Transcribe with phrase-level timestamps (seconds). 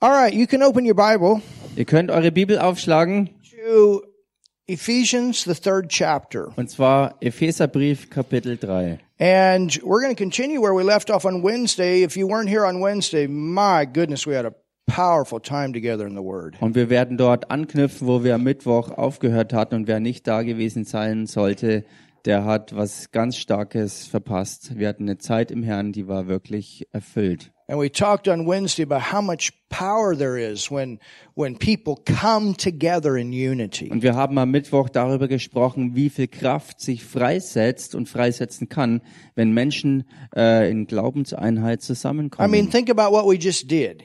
[0.00, 1.40] All right, you can open your Bible
[1.76, 3.30] Ihr könnt eure Bibel aufschlagen,
[3.64, 4.02] to
[4.66, 6.48] Ephesians, the third chapter.
[6.56, 8.98] und zwar Epheserbrief Kapitel 3.
[9.18, 12.02] And we're going to continue where we left off on Wednesday.
[12.02, 14.52] If you weren't here on Wednesday, my goodness, we had a
[14.86, 16.56] powerful time together in the Word.
[16.60, 19.74] Und wir werden dort anknüpfen, wo wir am Mittwoch aufgehört hatten.
[19.76, 21.84] Und wer nicht da gewesen sein sollte,
[22.26, 24.78] der hat was ganz Starkes verpasst.
[24.78, 27.52] Wir hatten eine Zeit im Herrn, die war wirklich erfüllt.
[27.68, 31.00] And we talked on Wednesday about how much power there is when,
[31.34, 33.90] when people come together in unity.
[33.90, 39.02] Und wir haben am Mittwoch darüber gesprochen, wie viel Kraft sich freisetzt und freisetzen kann,
[39.34, 40.04] wenn Menschen
[40.36, 42.50] äh, in Glaubenseinheit I zusammenkommen.
[42.52, 44.04] mean, think about what we just did.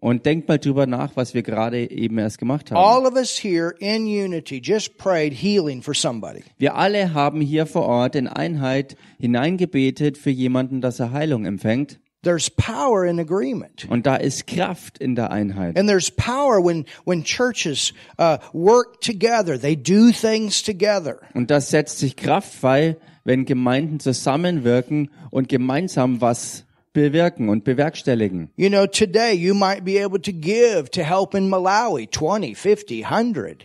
[0.00, 2.78] und denkt mal drüber nach, was wir gerade eben erst gemacht haben.
[2.78, 6.42] All of us here in unity just prayed healing for somebody.
[6.58, 11.98] Wir alle haben hier vor Ort in Einheit hineingebetet für jemanden, dass er Heilung empfängt.
[12.22, 13.86] There's power in agreement.
[13.88, 15.78] Und da ist Kraft in der Einheit.
[15.78, 19.58] And there's power when, when churches uh, work together.
[19.58, 21.20] They do things together.
[21.32, 28.50] Und das setzt sich Kraft frei, wenn Gemeinden zusammenwirken und gemeinsam was bewirken und bewerkstelligen.
[28.56, 33.06] You know, today you might be able to give to help in Malawi 20, 50,
[33.06, 33.64] 100.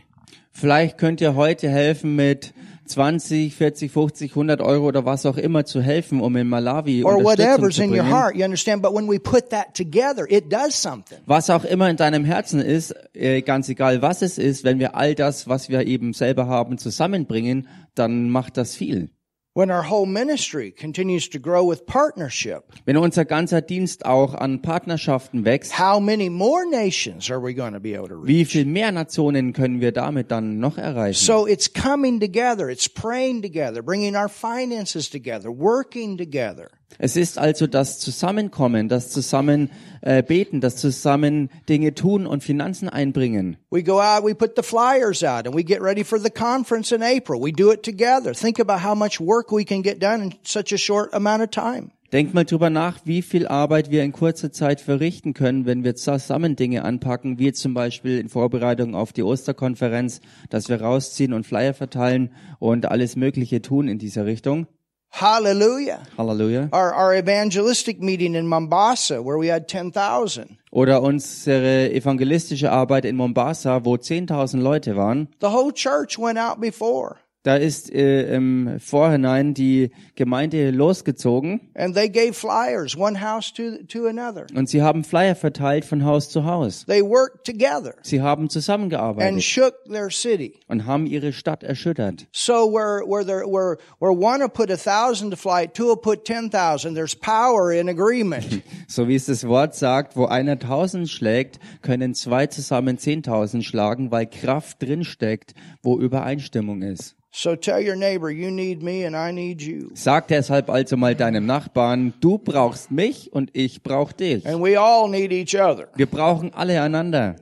[0.51, 2.53] Vielleicht könnt ihr heute helfen mit
[2.85, 7.17] 20, 40, 50, 100 Euro oder was auch immer zu helfen, um in Malawi or
[7.17, 8.11] Unterstützung whatever's zu in your bringen.
[8.13, 8.35] heart.
[8.35, 8.81] You understand?
[8.81, 11.17] But when we put that together, it does something.
[11.25, 14.95] Was auch immer in deinem Herzen ist, äh, ganz egal was es ist, wenn wir
[14.95, 19.09] all das, was wir eben selber haben, zusammenbringen, dann macht das viel.
[19.57, 24.61] When our whole ministry continues to grow with partnership, Wenn unser ganzer Dienst auch an
[24.61, 28.27] Partnerschaften wächst, how many more nations are we going to be able to reach?
[28.27, 31.23] wie viel mehr Nationen können wir damit dann noch erreichen?
[31.25, 32.67] So it's coming together.
[32.69, 36.69] It's praying together, bringing our finances together, working together.
[36.97, 39.69] Es ist also das Zusammenkommen, das Zusammen
[40.01, 43.57] äh, beten, das Zusammen Dinge tun und Finanzen einbringen.
[43.69, 46.95] We go out, we put the flyers out, and we get ready for the conference
[46.95, 47.41] in April.
[47.41, 48.33] We do it together.
[48.33, 51.49] Think about how much work we can get done in such a short amount of
[51.49, 51.91] time.
[52.13, 55.95] Denkt mal drüber nach, wie viel Arbeit wir in kurzer Zeit verrichten können, wenn wir
[55.95, 61.45] zusammen Dinge anpacken, wie zum Beispiel in Vorbereitung auf die Osterkonferenz, dass wir rausziehen und
[61.45, 62.29] Flyer verteilen
[62.59, 64.67] und alles Mögliche tun in dieser Richtung.
[65.15, 66.01] Hallelujah.
[66.17, 66.67] Halleluja.
[66.73, 70.57] Our, our evangelistic meeting in Mombasa, where we had 10,000.
[70.71, 75.29] Oder unsere evangelistische Arbeit in Mombasa, wo 10.000 Leute waren.
[75.39, 77.15] The whole church went out before.
[77.45, 83.83] Da ist äh, im Vorhinein die Gemeinde losgezogen And they gave flyers, one house to,
[83.87, 84.47] to another.
[84.55, 86.85] und sie haben Flyer verteilt von Haus zu Haus.
[86.87, 90.59] They worked together Sie haben and zusammengearbeitet shook their city.
[90.67, 92.25] und haben ihre Stadt erschüttert.
[92.31, 95.97] So where, where there, where, where one will put a thousand to flight, two will
[95.97, 98.63] put 10,000, there's power in agreement.
[98.87, 104.09] So wie es das Wort sagt, wo einer tausend schlägt, können zwei zusammen zehntausend schlagen,
[104.09, 107.15] weil Kraft drinsteckt, wo Übereinstimmung ist.
[107.37, 109.91] So tell your neighbor, you need me and I need you.
[109.93, 114.45] Sag deshalb also mal deinem Nachbarn, du brauchst mich und ich brauch dich.
[114.47, 115.89] And we all need each other.
[115.95, 117.35] Wir brauchen alle einander.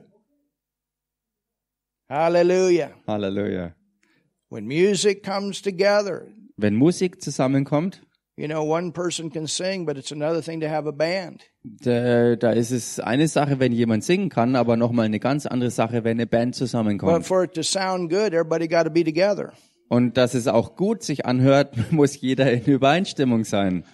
[2.08, 2.90] Hallelujah.
[3.06, 3.72] Halleluja.
[4.50, 8.02] When music comes together, Wenn Musik zusammenkommt,
[8.36, 11.42] you know, one person can sing, but it's another thing to have a band.
[11.64, 15.70] da, da ist es eine Sache, wenn jemand singen kann, aber nochmal eine ganz andere
[15.70, 17.26] Sache, wenn eine Band But zusammenkommt.
[17.26, 19.52] for it to sound good, everybody got to be together.
[19.94, 23.84] Und dass es auch gut sich anhört, muss jeder in Übereinstimmung sein.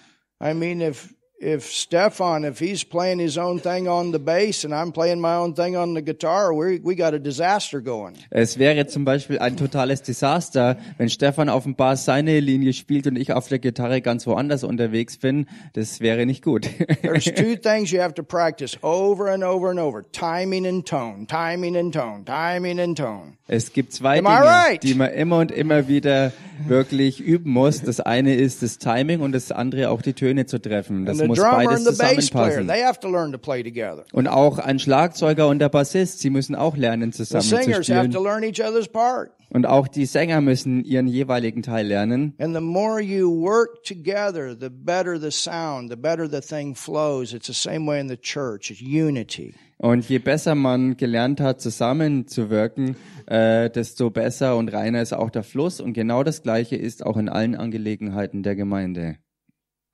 [0.43, 4.73] I mean, if if Stefan, if he's playing his own thing on the bass and
[4.73, 8.15] I'm playing my own thing on the guitar, we we got a disaster going.
[8.29, 13.07] Es wäre zum Beispiel ein totales Desaster, wenn Stefan auf dem Bass seine Linie spielt
[13.07, 15.47] und ich auf der Gitarre ganz woanders unterwegs bin.
[15.73, 16.69] Das wäre nicht gut.
[17.01, 21.25] There's two things you have to practice over and over and over: timing and tone,
[21.27, 23.37] timing and tone, timing and tone.
[23.47, 24.83] Es gibt zwei Am Dinge, right?
[24.83, 26.31] die man immer und immer wieder
[26.67, 27.81] wirklich üben muss.
[27.81, 31.05] Das eine ist das Timing und das andere auch die Töne zu treffen.
[31.05, 32.67] Das muss drummer beides and the bass player, zusammenpassen.
[32.67, 34.05] they have to learn to play together.
[34.13, 38.09] Und auch ein Schlagzeuger und der Bassist, sie müssen auch lernen zusammen zu singers have
[38.09, 38.23] to spielen.
[38.23, 39.31] learn each other's part.
[39.53, 42.33] Und auch die Sänger müssen ihren jeweiligen Teil lernen.
[42.39, 47.33] And the more you work together, the better the sound, the better the thing flows.
[47.33, 48.71] It's the same way in the church.
[48.71, 49.53] It's unity.
[49.77, 52.95] Und je besser man gelernt hat, zusammenzuwirken,
[53.25, 55.81] äh, desto besser und reiner ist auch der Fluss.
[55.81, 59.17] Und genau das Gleiche ist auch in allen Angelegenheiten der Gemeinde.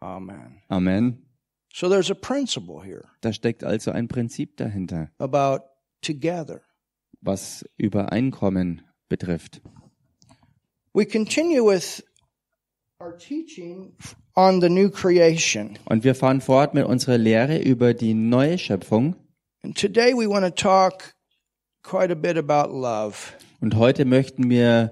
[0.01, 0.61] Amen.
[0.67, 1.26] Amen.
[1.73, 5.63] So there's a principle here Da steckt also ein Prinzip dahinter, about
[6.01, 6.61] together.
[7.21, 9.61] was Übereinkommen betrifft.
[10.93, 12.03] We continue with
[12.99, 13.93] our teaching
[14.35, 15.77] on the new creation.
[15.85, 19.15] Und wir fahren fort mit unserer Lehre über die neue Schöpfung.
[19.63, 21.13] And today we want to talk
[21.83, 23.33] quite a bit about love.
[23.61, 24.91] Und heute möchten wir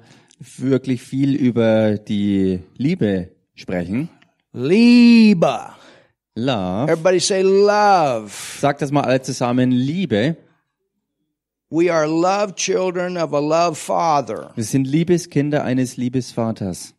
[0.58, 4.10] wirklich viel über die Liebe sprechen.
[4.54, 5.70] Liebe.
[6.36, 6.90] Love.
[6.90, 8.34] Everybody say love.
[8.60, 9.72] Sag das mal alle zusammen.
[9.72, 10.36] Liebe.
[11.70, 14.52] We are love children of a love father.
[14.56, 16.94] Wir sind Liebeskinder eines Liebesvaters.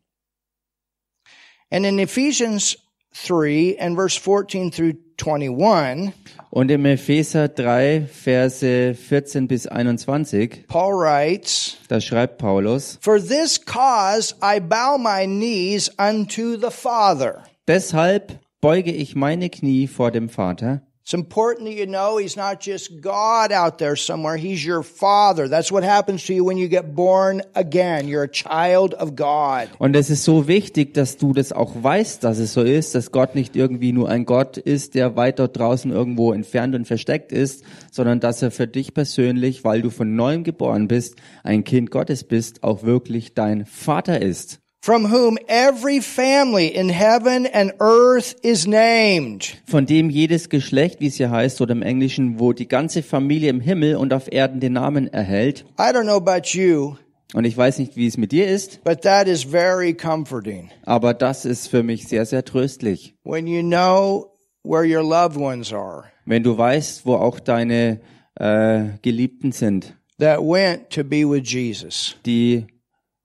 [1.71, 2.77] And in Ephesians
[3.12, 6.12] 3 and verse 14 through 21,
[6.50, 13.59] Und im Epheser 3, Verse 14 bis 21, Paul writes, da schreibt Paulus, For this
[13.59, 17.44] cause I bow my knees unto the Father.
[17.67, 20.83] Deshalb beuge ich meine Knie vor dem Vater.
[21.05, 24.37] It's important that you know he's not just God out there somewhere.
[24.37, 25.49] He's your father.
[25.49, 28.09] That's what happens to you when you get born again.
[28.09, 29.69] You're a child of God.
[29.79, 33.13] Und es ist so wichtig, dass du das auch weißt, dass es so ist, dass
[33.13, 37.31] Gott nicht irgendwie nur ein Gott ist, der weit dort draußen irgendwo entfernt und versteckt
[37.31, 41.15] ist, sondern dass er für dich persönlich, weil du von neuem geboren bist,
[41.45, 44.59] ein Kind Gottes bist, auch wirklich dein Vater ist.
[44.87, 49.56] From whom every family in heaven and earth is named.
[49.67, 53.50] Von dem jedes Geschlecht, wie es hier heißt, oder im Englischen, wo die ganze Familie
[53.50, 55.65] im Himmel und auf Erden den Namen erhält.
[55.77, 56.94] I don't know about you,
[57.35, 60.71] Und ich weiß nicht, wie es mit dir ist, but that is very comforting.
[60.85, 63.17] aber das ist für mich sehr, sehr tröstlich.
[63.25, 67.99] When you know where your loved ones are Wenn du weißt, wo auch deine
[68.37, 72.15] äh, Geliebten sind, that went to be with Jesus.
[72.25, 72.69] die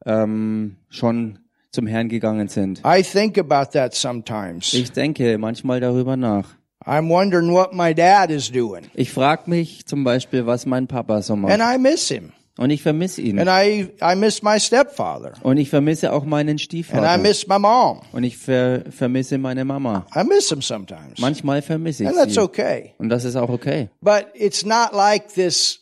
[0.08, 1.38] ähm, schon
[1.72, 2.82] zum Herrn gegangen sind.
[2.86, 4.74] I think about that sometimes.
[4.74, 6.50] Ich denke manchmal darüber nach.
[6.86, 8.86] I'm wondering what my dad is doing.
[8.96, 11.60] Ich frage mich zum Beispiel, was mein Papa so And macht.
[11.60, 12.32] I miss him.
[12.58, 13.40] Und ich vermisse ihn.
[13.40, 15.34] And I, I miss my stepfather.
[15.42, 17.18] Und ich vermisse auch meinen And I Stiefvater.
[17.20, 18.02] miss my mom.
[18.12, 20.06] Und ich ver vermisse meine Mama.
[20.16, 21.20] I miss them sometimes.
[21.20, 22.42] Manchmal vermisse ich And that's sie.
[22.42, 22.94] okay.
[22.98, 23.90] Und das ist auch okay.
[24.02, 25.80] But it's not like this,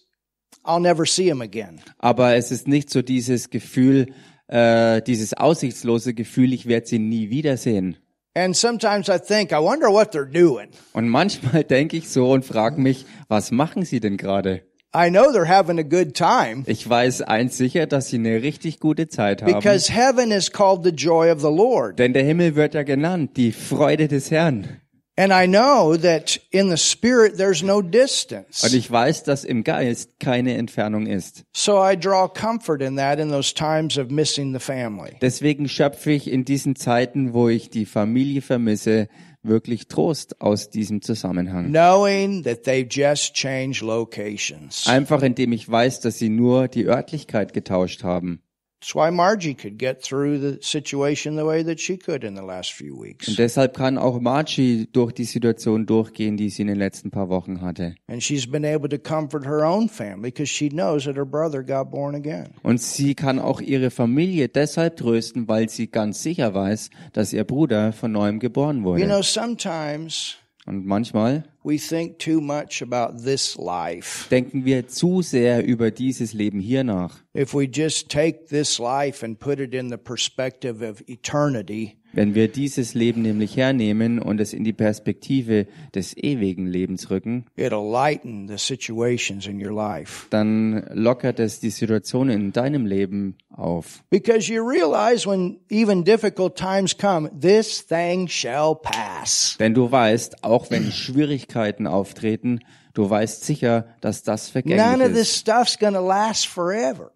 [0.63, 1.79] I'll never see him again.
[1.97, 4.07] Aber es ist nicht so dieses Gefühl,
[4.49, 7.97] äh, dieses aussichtslose Gefühl, ich werde sie nie wiedersehen.
[8.35, 10.67] And sometimes I think, I wonder what they're doing.
[10.93, 14.61] Und manchmal denke ich so und frage mich, was machen sie denn gerade?
[14.95, 18.79] I know they're having a good time Ich weiß eins sicher, dass sie eine richtig
[18.79, 19.53] gute Zeit haben.
[19.53, 21.99] because heaven is called the joy of the Lord.
[21.99, 24.79] Denn der Himmel wird ja genannt, die Freude des Herrn.
[25.19, 28.63] And I know that in the spirit there's no distance.
[28.63, 31.43] Und ich weiß, dass im Geist keine Entfernung ist.
[31.51, 35.17] So I draw comfort in that in those times of missing the family.
[35.21, 39.09] Deswegen schöpfe ich in diesen Zeiten, wo ich die Familie vermisse,
[39.43, 41.67] wirklich Trost aus diesem Zusammenhang.
[41.67, 44.87] Knowing that they've just changed locations.
[44.87, 48.41] Einfach indem ich weiß, dass sie nur die Örtlichkeit getauscht haben.
[48.81, 52.41] That's why Margie could get through the situation the way that she could in the
[52.41, 53.27] last few weeks.
[53.27, 57.27] Und deshalb kann auch Margie durch die Situation durchgehen, die sie in den letzten paar
[57.27, 57.95] Wochen hatte.
[58.07, 61.61] And she's been able to comfort her own family because she knows that her brother
[61.61, 62.51] got born again.
[62.63, 67.43] Und sie kann auch ihre Familie deshalb trösten, weil sie ganz sicher weiß, dass ihr
[67.43, 69.05] Bruder von neuem geboren You wurde.
[69.05, 70.37] know, sometimes
[70.69, 74.29] Und manchmal we think too much about this life.
[74.29, 77.17] denken wir zu sehr über dieses Leben hier nach.
[77.35, 82.33] If we just take this life and put it in the perspective of eternity, Wenn
[82.33, 87.91] wir dieses Leben nämlich hernehmen und es in die Perspektive des ewigen Lebens rücken, it'll
[87.91, 90.25] lighten the situations in your life.
[90.31, 94.03] dann lockert es die Situation in deinem Leben auf.
[94.09, 99.55] Because you realize when even difficult times come, this thing shall pass.
[99.59, 102.59] Denn du weißt, auch wenn Schwierigkeiten auftreten,
[102.93, 105.47] du weißt sicher, dass das vergänglich ist.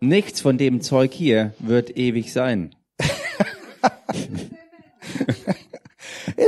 [0.02, 2.76] Nichts von dem Zeug hier wird ewig sein.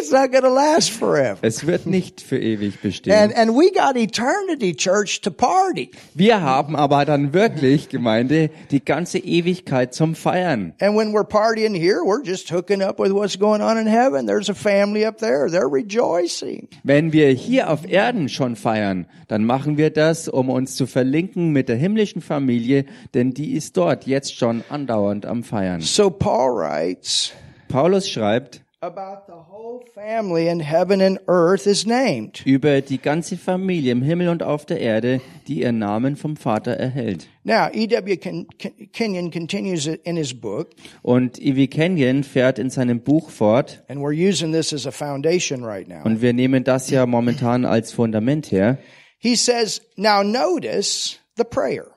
[0.05, 1.39] It's not going to last forever.
[1.41, 3.31] Es wird nicht für ewig And, bestehen.
[3.33, 5.89] and we got eternity church to party.
[6.13, 10.73] Wir haben aber dann wirklich, Gemeinde, die ganze Ewigkeit zum Feiern.
[10.79, 14.27] And when we're partying here, we're just hooking up with what's going on in heaven.
[14.27, 15.49] There's a family up there.
[15.49, 16.67] They're rejoicing.
[16.83, 21.51] Wenn wir hier auf Erden schon feiern, dann machen wir das, um uns zu verlinken
[21.51, 22.85] mit der himmlischen Familie,
[23.15, 25.81] denn die ist dort jetzt schon andauernd am Feiern.
[25.81, 27.31] So Paul writes
[27.67, 32.41] Paulus schreibt, about the whole family in heaven and earth is named.
[32.45, 36.71] über die ganze Familie im Himmel und auf der Erde, die ihren Namen vom Vater
[36.73, 37.27] erhält.
[37.43, 38.17] Now, E.W.
[38.17, 40.69] Ken- Ken- Kenyon continues in his book,
[41.01, 45.63] Und Ivy Kenyon fährt in seinem Buch fort, and we're using this as a foundation
[45.63, 46.03] right now.
[46.03, 48.77] und wir nehmen das ja momentan als Fundament her.
[49.17, 51.87] He says, now notice the prayer.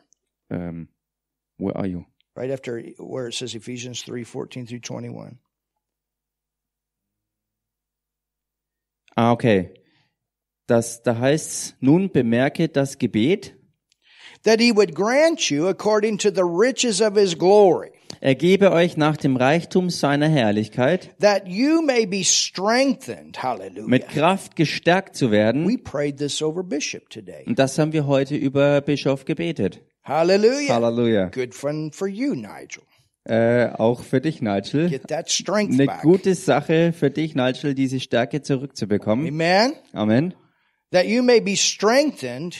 [0.50, 0.88] Ähm,
[1.58, 2.04] where are you?
[2.36, 5.38] right after where it says Ephesians 3 14 through 21.
[9.18, 9.70] Ah, okay.
[10.68, 13.56] Das, da heißt nun bemerke das Gebet,
[14.44, 18.96] that he would grant you according to the riches of his glory, er gebe euch
[18.96, 23.42] nach dem Reichtum seiner Herrlichkeit that you may be strengthened.
[23.42, 23.88] Hallelujah.
[23.88, 25.66] mit Kraft gestärkt zu werden.
[25.66, 27.42] We prayed this over Bishop today.
[27.44, 29.80] Und das haben wir heute über Bischof gebetet.
[30.04, 30.76] Hallelujah.
[30.76, 31.30] Halleluja.
[31.30, 32.84] Good fun for you, Nigel.
[33.28, 34.86] Äh, auch für dich, Nigel.
[34.86, 36.00] Eine back.
[36.02, 39.28] gute Sache für dich, Nigel, diese Stärke zurückzubekommen.
[39.28, 39.74] Amen.
[39.92, 40.34] Amen.
[40.92, 42.56] That you may be strengthened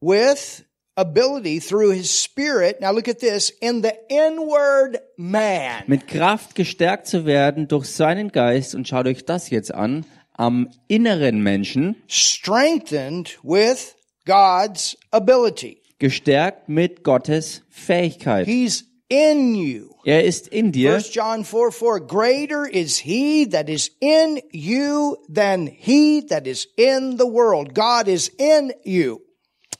[0.00, 0.64] with
[0.96, 2.80] ability through his spirit.
[2.80, 5.84] Now look at this in the inward man.
[5.86, 10.68] Mit Kraft gestärkt zu werden durch seinen Geist und schaut euch das jetzt an, am
[10.88, 15.80] inneren Menschen, Strengthened with God's ability.
[15.98, 18.46] gestärkt mit Gottes Fähigkeit.
[18.46, 19.94] He's in you.
[20.04, 20.94] Er ist in dir.
[20.94, 26.68] 1 John 4 4, greater is he that is in you than he that is
[26.76, 27.74] in the world.
[27.74, 29.20] God is in you.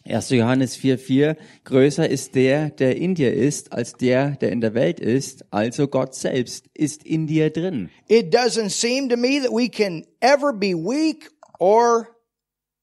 [0.04, 0.30] 1.
[0.30, 5.00] Johannes 4,4 Größer ist der, der in dir ist, als der, der in der Welt
[5.00, 5.44] ist.
[5.50, 7.90] Also Gott selbst ist in dir drin.
[8.08, 11.28] It doesn't seem to me that we can ever be weak
[11.58, 12.16] or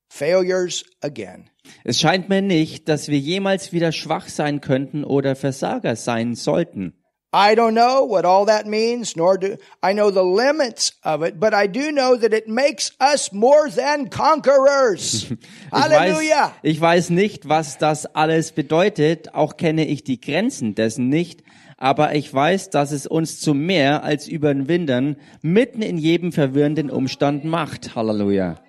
[0.09, 1.49] failures again.
[1.83, 6.93] Es scheint mir nicht, dass wir jemals wieder schwach sein könnten oder Versager sein sollten.
[7.35, 11.39] I don't know what all that means, nor do I know the limits of it,
[11.39, 15.31] but I do know that it makes us more than conquerors.
[15.31, 16.43] Ich Hallelujah.
[16.43, 21.41] weiß, ich weiß nicht, was das alles bedeutet, auch kenne ich die Grenzen dessen nicht,
[21.77, 27.45] aber ich weiß, dass es uns zu mehr als Überwindern mitten in jedem verwirrenden Umstand
[27.45, 27.95] macht.
[27.95, 28.59] Halleluja.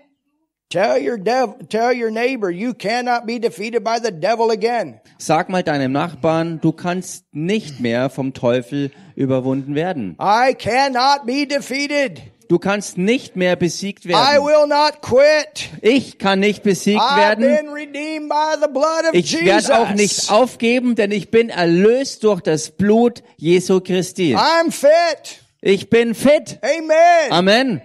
[0.70, 5.00] Tell your dev- tell your neighbor you cannot be defeated by the devil again.
[5.18, 10.16] Sag mal deinem Nachbarn, du kannst nicht mehr vom Teufel überwunden werden.
[10.20, 12.22] I cannot be defeated.
[12.48, 14.44] Du kannst nicht mehr besiegt I werden.
[14.44, 15.70] will not quit.
[15.80, 17.44] Ich kann nicht besiegt I've werden.
[17.46, 22.24] been redeemed by the blood of Ich werde auch nicht aufgeben, denn ich bin erlöst
[22.24, 24.34] durch das Blut Jesu Christi.
[24.36, 25.40] I'm fit.
[25.62, 26.58] Ich bin fit.
[26.62, 27.30] Amen.
[27.30, 27.82] Amen.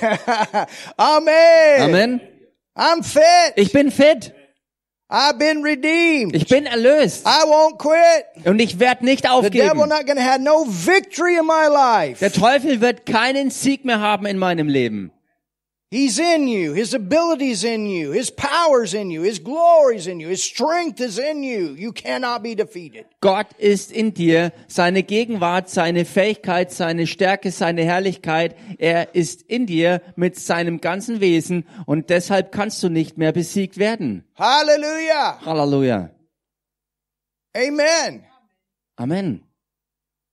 [0.96, 1.82] Amen.
[1.82, 2.20] Amen.
[2.76, 3.54] I'm fit.
[3.56, 4.32] Ich bin fit.
[5.08, 6.34] I've been redeemed.
[6.34, 7.26] Ich bin erlöst.
[7.26, 8.44] I won't quit.
[8.44, 9.88] Und ich werde nicht The devil aufgeben.
[9.88, 12.18] not to have no victory in my life.
[12.18, 15.12] Der Teufel wird keinen Sieg mehr haben in meinem Leben.
[15.88, 16.72] He's in you.
[16.72, 18.10] His ability's in you.
[18.10, 19.22] His power's in you.
[19.22, 20.28] His glory's in you.
[20.28, 21.76] His strength is in you.
[21.78, 23.06] You cannot be defeated.
[23.20, 28.56] Gott ist in dir, seine Gegenwart, seine Fähigkeit, seine Stärke, seine Herrlichkeit.
[28.78, 33.78] Er ist in dir mit seinem ganzen Wesen und deshalb kannst du nicht mehr besiegt
[33.78, 34.24] werden.
[34.34, 35.40] Hallelujah.
[35.44, 36.10] Halleluja.
[37.56, 38.24] Amen.
[38.96, 39.45] Amen.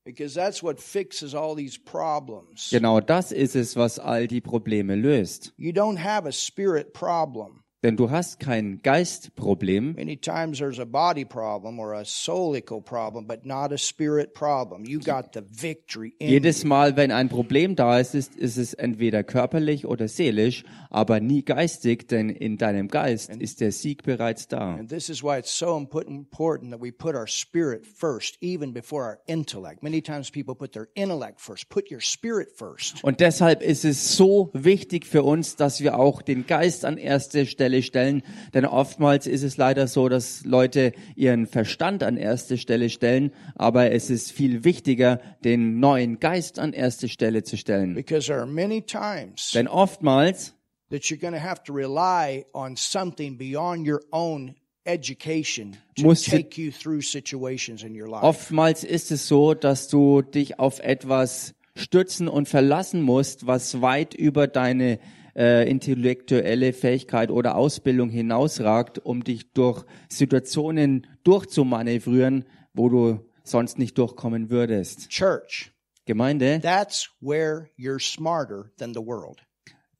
[0.04, 2.70] Because that's what fixes all these problems.
[2.70, 5.52] Genau das ist es, was all die Probleme löst.
[5.58, 7.59] You don't have a spirit problem.
[7.82, 9.94] Denn du hast kein Geistproblem.
[9.94, 14.84] Many times there's a body problem or a soulical problem, but not a spirit problem.
[14.84, 16.64] You got the victory in Jedes.
[16.64, 21.42] Mal, wenn ein Problem da ist, ist, ist es entweder körperlich oder seelisch, aber nie
[21.42, 24.74] geistig, denn in deinem Geist ist der Sieg bereits da.
[24.74, 28.74] And this is why it's so impo- important that we put our spirit first, even
[28.74, 29.82] before our intellect.
[29.82, 31.70] Many times people put their intellect first.
[31.70, 33.02] Put your spirit first.
[33.02, 37.46] Und deshalb ist es so wichtig für uns, dass wir auch den Geist an erste
[37.46, 38.22] Stelle stellen,
[38.54, 43.92] denn oftmals ist es leider so, dass Leute ihren Verstand an erste Stelle stellen, aber
[43.92, 47.94] es ist viel wichtiger, den neuen Geist an erste Stelle zu stellen.
[47.94, 50.54] Because there are many times Denn oftmals
[50.90, 56.26] that you're going to have to rely on something beyond your own education to Musst
[56.26, 58.24] du- take you through situations in your life.
[58.24, 64.14] Oftmals ist es so, dass du dich auf etwas stützen und verlassen musst, was weit
[64.14, 64.98] über deine
[65.40, 72.44] äh, intellektuelle Fähigkeit oder Ausbildung hinausragt, um dich durch Situationen durchzumanövrieren,
[72.74, 75.08] wo du sonst nicht durchkommen würdest.
[75.08, 75.72] Church,
[76.04, 79.40] Gemeinde, that's where you're smarter than the world.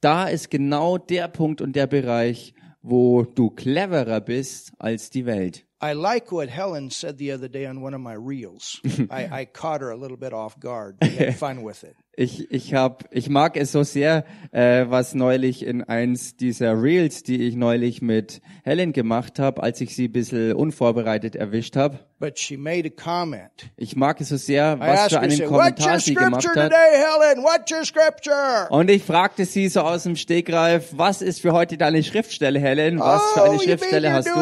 [0.03, 5.67] da ist genau der Punkt und der Bereich, wo du cleverer bist als die Welt.
[5.83, 8.81] I like what Helen said the other day on one of my reels.
[9.11, 10.99] I, I caught her a little bit off guard.
[11.01, 11.97] We had fun with it.
[12.17, 17.23] Ich, ich, hab, ich mag es so sehr, äh, was neulich in eins dieser Reels,
[17.23, 22.01] die ich neulich mit Helen gemacht habe, als ich sie ein bisschen unvorbereitet erwischt habe.
[22.19, 23.71] But she made a comment.
[23.79, 26.55] Ich mag es so sehr, was für einen Kommentar sie gemacht hat.
[26.55, 27.01] today?
[28.69, 32.99] Und ich fragte sie so aus dem Stegreif, was ist für heute deine Schriftstelle, Helen?
[32.99, 34.33] Was für eine oh, Schriftstelle hast du?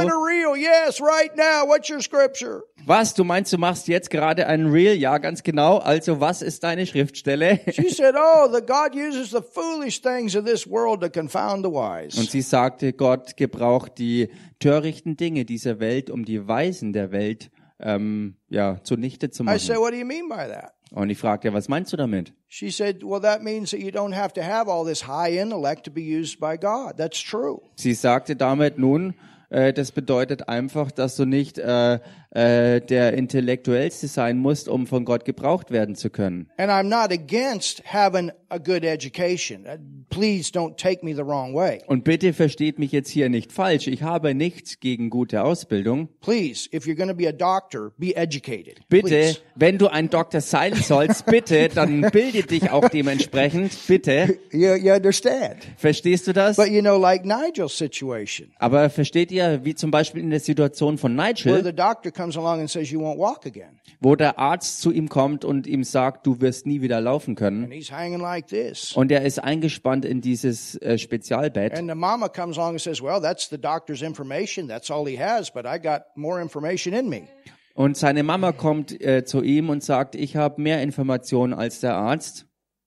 [0.56, 1.68] Yes, right now.
[1.68, 2.64] What's your scripture?
[2.84, 4.96] Was, du meinst, du machst jetzt gerade ein Reel?
[4.96, 5.78] Ja, ganz genau.
[5.78, 7.57] Also, was ist deine Schriftstelle?
[7.70, 11.70] She said, Oh, the God uses the foolish things of this world to confound the
[11.70, 12.18] wise.
[12.18, 17.50] Und sie sagte, Gott gebraucht die törichten Dinge dieser Welt, um die Weisen der Welt
[17.80, 19.82] ähm, ja zunichte zu I said, machen.
[19.82, 20.72] What do you mean by that?
[20.90, 22.32] Und ich fragte, was meinst du damit?
[22.48, 25.84] She said, Well, that means that you don't have to have all this high intellect
[25.84, 26.96] to be used by God.
[26.96, 27.60] That's true.
[27.76, 29.14] Sie sagte damit nun,
[29.50, 31.98] äh, das bedeutet einfach, dass du nicht äh,
[32.30, 36.48] äh, der Intellektuellste sein musst, um von Gott gebraucht werden zu können.
[36.56, 39.66] And I'm not against having a good education.
[39.66, 39.78] Uh,
[40.10, 41.82] Please don't take me the wrong way.
[41.86, 43.86] Und bitte versteht mich jetzt hier nicht falsch.
[43.86, 46.08] Ich habe nichts gegen gute Ausbildung.
[46.20, 48.80] Please, if you're going to be a doctor, be educated.
[48.88, 49.38] Bitte, Please.
[49.54, 53.72] wenn du ein Doktor sein sollst, bitte, dann bilde dich auch dementsprechend.
[53.86, 54.38] Bitte.
[54.50, 55.56] You, you understand?
[55.76, 56.56] Verstehst du das?
[56.56, 60.96] But you know, like Nigel's situation, Aber versteht ihr, wie zum Beispiel in der Situation
[60.96, 63.80] von where Nigel, the doctor comes along and says you won't walk again.
[64.00, 67.64] wo der Arzt zu ihm kommt und ihm sagt, du wirst nie wieder laufen können.
[67.64, 68.92] And he's hanging like this.
[68.94, 71.74] Und er ist eingespannt in dieses äh, Spezialbett.
[71.74, 74.68] And the mama comes along and says, well, that's the doctor's information.
[74.68, 77.28] That's all he has, but I got more information in me.
[77.74, 81.94] Und seine Mama kommt äh, zu ihm und sagt, ich habe mehr Informationen als der
[81.94, 82.44] Arzt.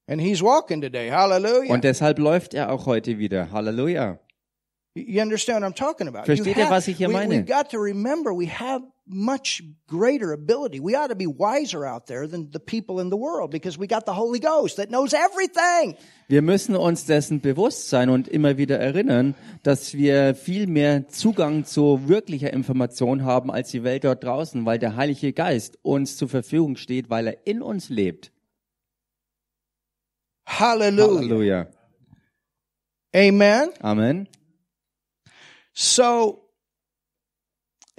[0.08, 1.10] And he's walking today.
[1.10, 1.74] Hallelujah.
[1.74, 3.52] Und deshalb läuft er auch heute wieder.
[3.52, 4.20] Halleluja.
[4.94, 6.26] You understand what I'm talking about?
[6.26, 7.36] Versteht ihr, was ich hier we, meine?
[7.36, 10.80] We've got to remember we have much greater ability.
[10.80, 13.88] We ought to be wiser out there than the people in the world because we
[13.88, 15.96] got the Holy Ghost that knows everything.
[16.28, 21.66] Wir müssen uns dessen bewusst sein und immer wieder erinnern, dass wir viel mehr Zugang
[21.66, 26.30] zu wirklicher Information haben als die Welt dort draußen, weil der Heilige Geist uns zur
[26.30, 28.32] Verfügung steht, weil er in uns lebt.
[30.46, 31.16] Hallelujah.
[31.16, 31.68] Halleluja.
[33.14, 33.70] Amen.
[33.82, 34.30] Amen.
[35.74, 36.41] So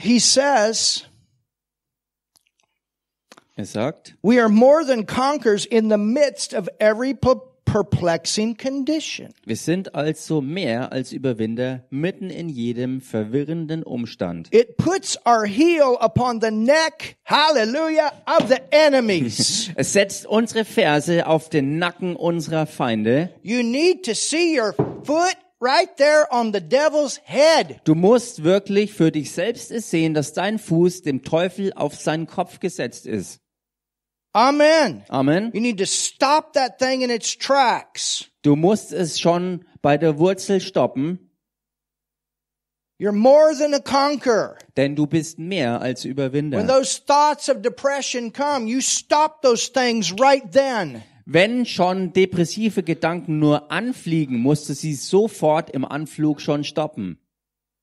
[0.03, 1.05] he says,
[3.57, 9.33] Er sagt, we are more than conquerors in the midst of every per- perplexing condition.
[9.45, 14.49] wir sind also mehr als Überwinder mitten in jedem verwirrenden Umstand.
[14.53, 19.71] It puts our heel upon the neck, hallelujah, of the enemies.
[19.77, 23.31] Es setzt unsere Ferse auf den Nacken unserer Feinde.
[23.43, 24.73] you need to see your
[25.05, 27.81] foot right there on the devil's head.
[27.85, 32.27] Du musst wirklich für dich selbst es sehen, dass dein Fuß dem Teufel auf seinen
[32.27, 33.41] Kopf gesetzt ist.
[34.35, 35.05] Amen.
[35.09, 35.51] Amen.
[35.53, 38.27] You need to stop that thing in its tracks.
[38.43, 41.29] Du musst es schon bei der Wurzel stoppen,
[42.99, 44.57] You're more than a conqueror.
[44.77, 46.67] denn du bist mehr als When Überwinder.
[46.67, 51.03] those thoughts of depression come, you stop those things right then.
[51.25, 57.19] Wenn schon depressive Gedanken nur anfliegen, musst du sie sofort im Anflug schon stoppen.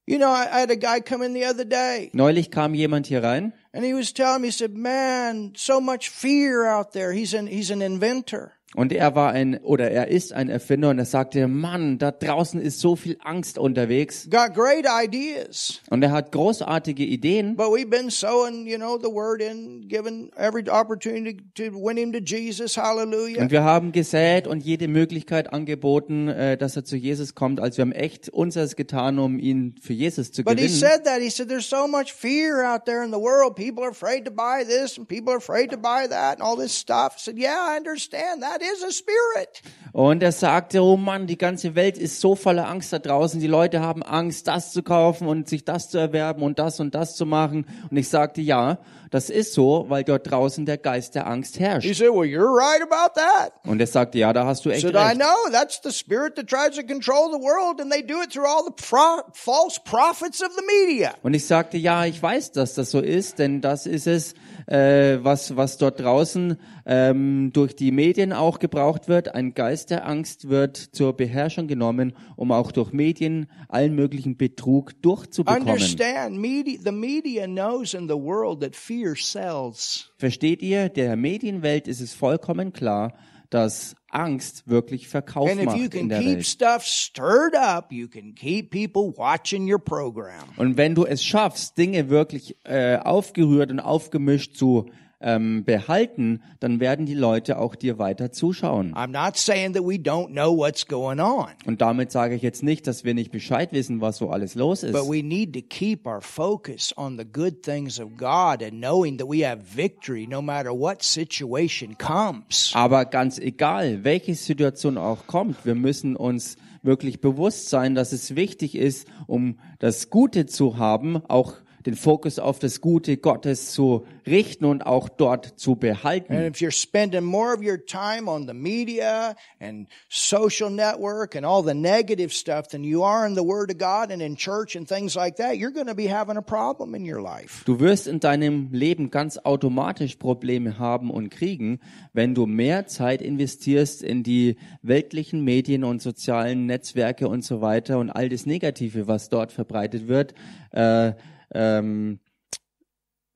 [0.06, 3.06] You know, I, I had a guy come in the other day Neulich kam jemand
[3.06, 7.14] hier rein and he was telling me, he said, man, so much fear out there.
[7.14, 8.54] He's an, he's an inventor.
[8.76, 12.62] Und er war ein oder er ist ein Erfinder und er sagte, Mann, da draußen
[12.62, 15.82] ist so viel Angst unterwegs Got great ideas.
[15.90, 17.56] und er hat großartige Ideen.
[17.56, 22.14] But we've been sowing, you know, the word in, giving every opportunity to win him
[22.14, 22.78] to Jesus.
[22.78, 23.42] Hallelujah.
[23.42, 27.60] Und wir haben gesät und jede Möglichkeit angeboten, äh, dass er zu Jesus kommt.
[27.60, 30.80] Also wir haben echt unseres getan, um ihn für Jesus zu But he gewinnen.
[30.80, 31.22] said that.
[31.22, 33.56] He said, there's so much fear out there in the world.
[33.56, 36.56] People are afraid to buy this and people are afraid to buy that and all
[36.56, 37.16] this stuff.
[37.18, 38.44] I said, yeah, I understand.
[38.44, 39.62] That is a spirit.
[39.92, 43.40] Und er sagte, oh Mann, die ganze Welt ist so voller Angst da draußen.
[43.40, 46.94] Die Leute haben Angst, das zu kaufen und sich das zu erwerben und das und
[46.96, 47.66] das zu machen.
[47.90, 48.78] Und ich sagte, ja,
[49.10, 51.88] das ist so, weil dort draußen der Geist der Angst He herrscht.
[51.96, 53.52] said, well, you're right about that.
[53.66, 55.16] Und er sagte, ja, da hast du echt said, I recht.
[55.20, 55.52] know.
[55.52, 58.64] That's the spirit that tries to control the world and they do it through all
[58.64, 61.14] the pro- false prophets of the media.
[61.24, 64.36] Und ich sagte, ja, ich weiß, dass das so ist, denn das ist es,
[64.70, 69.34] äh, was, was dort draußen ähm, durch die Medien auch gebraucht wird.
[69.34, 75.02] Ein Geist der Angst wird zur Beherrschung genommen, um auch durch Medien allen möglichen Betrug
[75.02, 75.68] durchzubekommen.
[75.68, 80.12] Understand, media, the media knows in the world that fear sells.
[80.18, 83.14] Versteht ihr, der Medienwelt ist es vollkommen klar,
[83.50, 86.46] dass Angst wirklich Verkauf And if you in can der keep Welt.
[86.46, 90.44] stuff stirred up, you can keep people watching your program.
[90.58, 94.90] Und wenn du es schaffst, Dinge wirklich äh, aufgerührt und aufgemischt zu
[95.22, 98.94] ähm, behalten, dann werden die Leute auch dir weiter zuschauen.
[98.96, 102.64] I'm not saying that we don't know what's going on, Und damit sage ich jetzt
[102.64, 104.94] nicht, dass wir nicht Bescheid wissen, was so alles los ist.
[104.94, 109.18] but we need to keep our focus on the good things of God and knowing
[109.18, 112.72] that we have victory no matter what situation comes.
[112.74, 118.38] Aber ganz egal, welche Situation auch kommt, wir müssen uns wirklich bewusst sein, dass es
[118.38, 121.56] wichtig ist, um das Gute zu haben, auch
[121.90, 126.34] den Fokus auf das Gute Gottes zu richten und auch dort zu And behalten.
[126.34, 131.64] if you're spending more of your time on the media and social network and all
[131.66, 134.88] the negative stuff than you are in the Word of God and in church and
[134.88, 137.64] things like that, you're going to be having a problem in your life.
[137.66, 141.80] Du wirst in deinem Leben ganz automatisch Probleme haben und kriegen,
[142.14, 147.98] wenn du mehr Zeit investierst in die weltlichen Medien und sozialen Netzwerke und so weiter
[147.98, 150.36] und all das Negative, was dort verbreitet wird.
[150.72, 151.14] Äh,
[151.54, 152.20] ähm,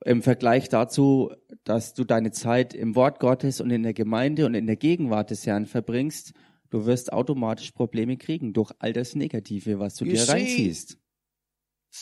[0.05, 1.31] im Vergleich dazu,
[1.63, 5.31] dass du deine Zeit im Wort Gottes und in der Gemeinde und in der Gegenwart
[5.31, 6.33] des Herrn verbringst,
[6.69, 10.97] du wirst automatisch Probleme kriegen durch all das Negative, was du You dir reinziehst.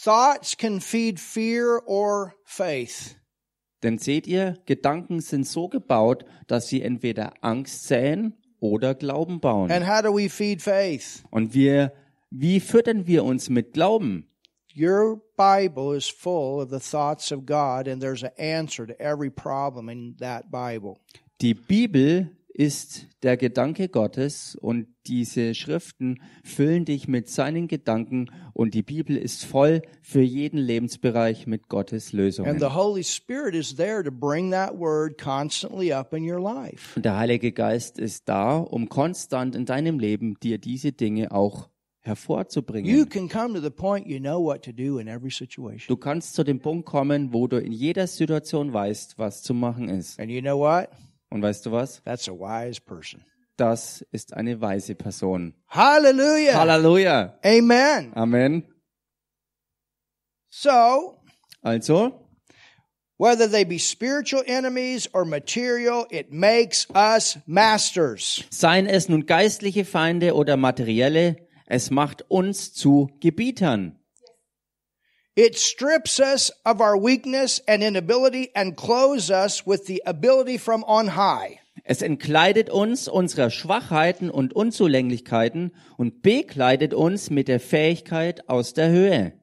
[0.03, 3.17] Thoughts can feed fear or faith.
[3.83, 9.71] Denn seht ihr, Gedanken sind so gebaut, dass sie entweder Angst säen oder Glauben bauen.
[9.71, 11.23] And how do we feed faith?
[11.31, 11.91] Und wir,
[12.29, 14.30] wie füttern wir uns mit Glauben?
[14.75, 19.29] Your Bible is full of the thoughts of God, and there's an answer to every
[19.29, 20.97] problem in that Bible.
[21.41, 28.73] Die Bibel ist der Gedanke Gottes und diese Schriften füllen dich mit seinen Gedanken und
[28.73, 32.59] die Bibel ist voll für jeden Lebensbereich mit Gottes And Lösungen.
[32.59, 36.95] the Holy Spirit is there to bring that word constantly up in your life.
[36.95, 41.67] Und der Heilige Geist ist da, um konstant in deinem Leben dir diese Dinge auch
[41.67, 41.70] You
[42.01, 43.09] hervorzubringen.
[43.09, 45.87] can come to the point you know what to do in every situation.
[45.87, 49.89] Du kannst zu dem Punkt kommen, wo du in jeder Situation weißt, was zu machen
[49.89, 50.19] ist.
[50.19, 50.89] And you know what?
[51.29, 52.01] Und weißt du was?
[52.03, 53.23] That's a wise person.
[53.57, 55.53] Das ist eine weise Person.
[55.67, 56.55] Hallelujah.
[56.55, 57.37] Halleluja.
[57.45, 58.11] Amen.
[58.15, 58.63] Amen.
[60.49, 61.17] So,
[61.61, 62.27] Also,
[63.17, 68.43] whether they be spiritual enemies or material, it makes us masters.
[68.49, 71.37] seien es nun geistliche Feinde oder materielle,
[71.71, 73.97] es macht uns zu Gebietern.
[75.35, 80.83] It strips us of our weakness and inability and clothes us with the ability from
[80.83, 81.59] on high.
[81.85, 88.89] Es entkleidet uns unserer Schwachheiten und Unzulänglichkeiten und bekleidet uns mit der Fähigkeit aus der
[88.89, 89.33] Höhe.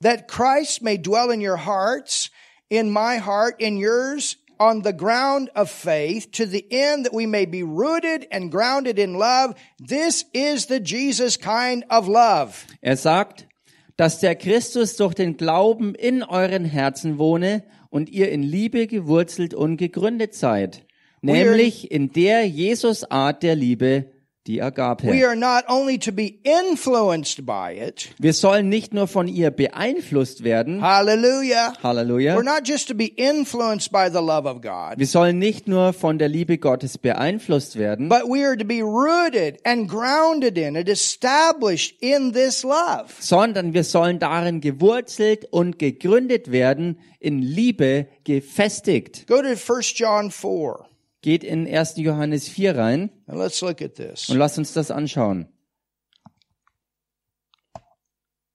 [0.00, 2.30] that Christ may dwell in your hearts,
[2.70, 7.26] in my heart, in yours, on the ground of faith, to the end that we
[7.26, 9.54] may be rooted and grounded in love.
[9.80, 12.64] This is the Jesus kind of love.
[12.80, 13.48] Er sagt,
[13.96, 19.52] dass der Christus durch den Glauben in euren Herzen wohne und ihr in Liebe gewurzelt
[19.52, 20.86] und gegründet seid,
[21.22, 24.11] nämlich in der Jesus-Art der Liebe,
[24.46, 25.24] die We Agape.
[25.26, 28.08] are not only to be influenced by it.
[28.18, 31.74] Wir sollen nicht nur von ihr beeinflusst werden, Hallelujah.
[31.82, 35.68] Halleluja, We're not just to be influenced by the love of God, wir sollen nicht
[35.68, 40.58] nur von der Liebe Gottes beeinflusst werden, but we are to be rooted and grounded
[40.58, 43.12] in it, established in this love.
[43.20, 49.26] sondern wir sollen darin gewurzelt und gegründet werden, in Liebe gefestigt.
[49.28, 50.86] Go to 1 John 4
[51.22, 51.96] Geht in 1.
[51.96, 54.28] Johannes 4 rein and let's look at this.
[54.28, 55.48] und lasst uns das anschauen.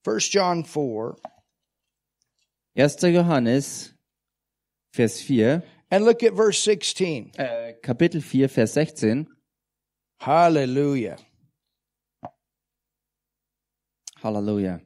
[0.06, 1.16] 1 John 4
[2.76, 2.96] 1.
[3.02, 3.94] Johannes,
[4.94, 7.32] Vers 4, and look at verse 16.
[7.36, 9.26] äh, Kapitel 4, Vers 16.
[10.20, 11.16] Hallelujah.
[14.22, 14.80] Halleluja.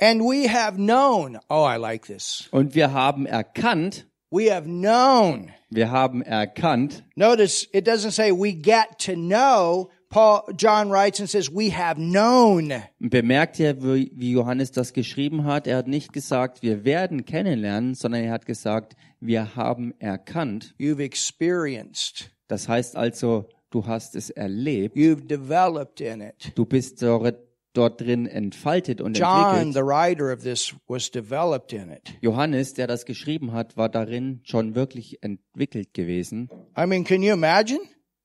[0.00, 1.38] And we have known.
[1.50, 2.48] Oh, I like this.
[2.52, 5.50] Und wir haben erkannt, We have known.
[5.70, 9.88] wir haben erkannt, Notice it doesn't say we get to know.
[10.10, 12.72] Paul, John writes and says we have known.
[12.98, 15.66] bemerkt ihr, wie Johannes das geschrieben hat?
[15.66, 20.74] Er hat nicht gesagt, wir werden kennenlernen, sondern er hat gesagt, wir haben erkannt.
[20.78, 22.30] You've experienced.
[22.48, 26.52] Das heißt also, du hast es erlebt, You've developed in it.
[26.54, 27.36] du bist dort,
[27.78, 29.74] dort drin entfaltet und John, entwickelt.
[29.74, 32.12] the writer of this, was developed in it.
[32.20, 36.50] Johannes, der das geschrieben hat, war darin schon wirklich entwickelt gewesen.
[36.76, 37.80] I mean, can you imagine?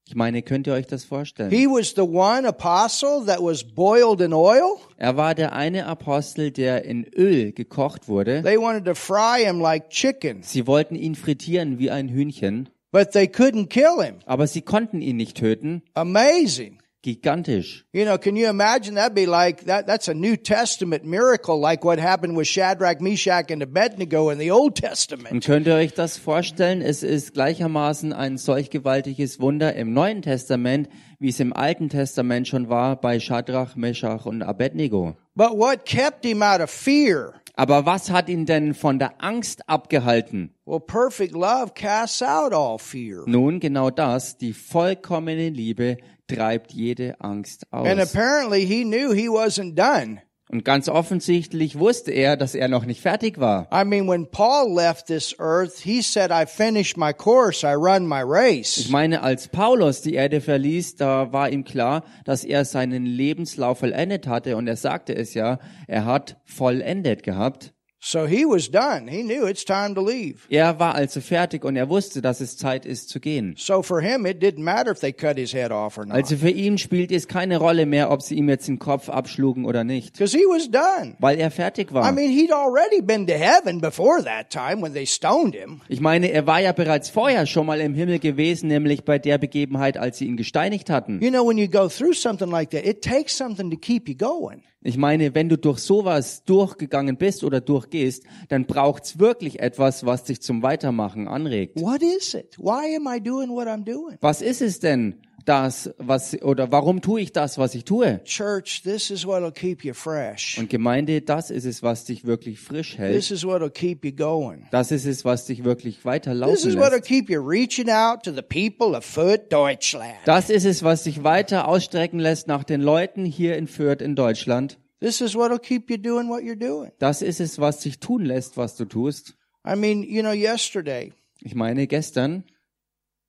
[0.06, 1.50] Ich meine, könnt ihr euch das vorstellen?
[1.50, 4.76] He was the one apostle that was boiled in oil.
[4.98, 8.42] Er war der eine Apostel, der in Öl gekocht wurde.
[8.44, 10.44] They wanted to fry him like chicken.
[10.44, 12.68] Sie wollten ihn frittieren wie ein Hühnchen.
[12.92, 14.16] but they couldn't kill him.
[14.26, 15.84] Aber sie konnten ihn nicht töten.
[15.94, 16.80] Amazing.
[17.04, 17.84] Gigantisch.
[17.92, 21.84] You know, can you imagine that'd be like that that's a New Testament miracle like
[21.84, 25.32] what happened with Shadrach, Meshach and Abednego in the Old Testament.
[25.32, 26.82] Und könnt ihr euch das vorstellen?
[26.82, 30.88] Es ist gleichermaßen ein solch gewaltiges Wunder im Neuen Testament,
[31.20, 35.18] wie es im Alten Testament schon war bei Shadrach, Meshach und Abednego.
[35.36, 37.34] But what kept him out of fear?
[37.56, 40.52] Aber was hat ihn denn von der Angst abgehalten?
[40.66, 43.24] Well, perfect love casts out all fear.
[43.28, 45.98] Nun genau das, die vollkommene Liebe
[46.36, 48.14] treibt jede Angst And aus.
[48.16, 50.22] apparently he knew he wasn't done.
[50.50, 53.68] Und ganz offensichtlich wusste er, dass er noch nicht fertig war.
[53.74, 58.06] I mean, when Paul left this earth, he said, I finished my course, I run
[58.08, 58.90] my Ich race.
[58.90, 64.28] meine, als Paulus die Erde verließ, da war ihm klar, dass er seinen Lebenslauf vollendet
[64.28, 67.74] hatte und er sagte es ja, er hat vollendet gehabt.
[68.06, 69.08] So he was done.
[69.10, 70.40] He knew it's time to leave.
[70.50, 73.56] Er war also fertig und er wusste, dass es Zeit ist zu gehen.
[73.58, 76.16] So for him, it didn't matter if they cut his head off or not.
[76.18, 79.64] Also für ihn spielt es keine Rolle mehr, ob sie ihm jetzt den Kopf abschlugen
[79.64, 81.16] oder nicht, Because he was done.
[81.20, 82.12] weil er fertig I war.
[82.12, 85.80] mean, he'd already been to heaven before that time when they stoned him.
[85.88, 89.38] Ich meine, er war ja bereits vorher schon mal im Himmel gewesen, nämlich bei der
[89.38, 91.22] Begebenheit, als sie ihn gesteinigt hatten.
[91.22, 94.16] You know, when you go through something like that, it takes something to keep you
[94.18, 94.62] going.
[94.86, 100.26] Ich meine, wenn du durch sowas durchgegangen bist oder durchgehst, dann braucht's wirklich etwas, was
[100.26, 101.80] dich zum Weitermachen anregt.
[101.80, 102.58] What is it?
[102.60, 104.18] Why am I doing what I'm doing?
[104.20, 108.22] Was ist es denn, das, was, oder warum tue ich das, was ich tue?
[108.24, 110.58] Church, this is what'll keep you fresh.
[110.58, 113.16] Und Gemeinde, das ist es, was dich wirklich frisch hält.
[113.16, 114.66] This is what'll keep you going.
[114.72, 117.06] Das ist es, was dich wirklich This weiterlaufen is what'll lässt.
[117.08, 120.14] keep you reaching out to the people of Fürth, Deutschland.
[120.26, 124.16] Das ist es, was dich weiter ausstrecken lässt nach den Leuten hier in Fürth in
[124.16, 124.78] Deutschland.
[125.00, 126.92] This is what'll keep you doing what you're doing.
[127.00, 129.36] Das ist es, was dich tun lässt, was du tust.
[129.68, 132.46] I mean, you know, yesterday Ich meine, gestern,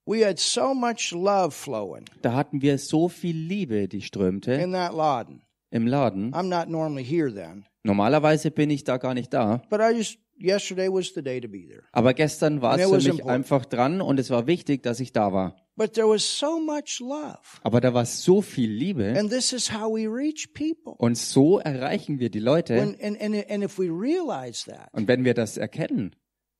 [0.07, 4.73] we had so much love flowing da hatten wir so viel Liebe, die strömte in
[4.73, 5.43] that Laden.
[5.71, 6.33] im Laden.
[6.35, 9.62] I'm not normally here then, Normalerweise bin ich da gar nicht da.
[9.71, 11.83] but I just yesterday was the day to be there.
[11.93, 13.31] Aber gestern war And es it für was mich important.
[13.35, 15.57] einfach dran und es war wichtig, dass ich da war.
[15.77, 17.38] But there was so much love.
[17.64, 20.95] Aber da war so viel Liebe And this is how we reach people.
[20.99, 22.75] und so erreichen wir die Leute.
[22.77, 26.14] When, and, and, and if we realize that, Und wenn wir das erkennen,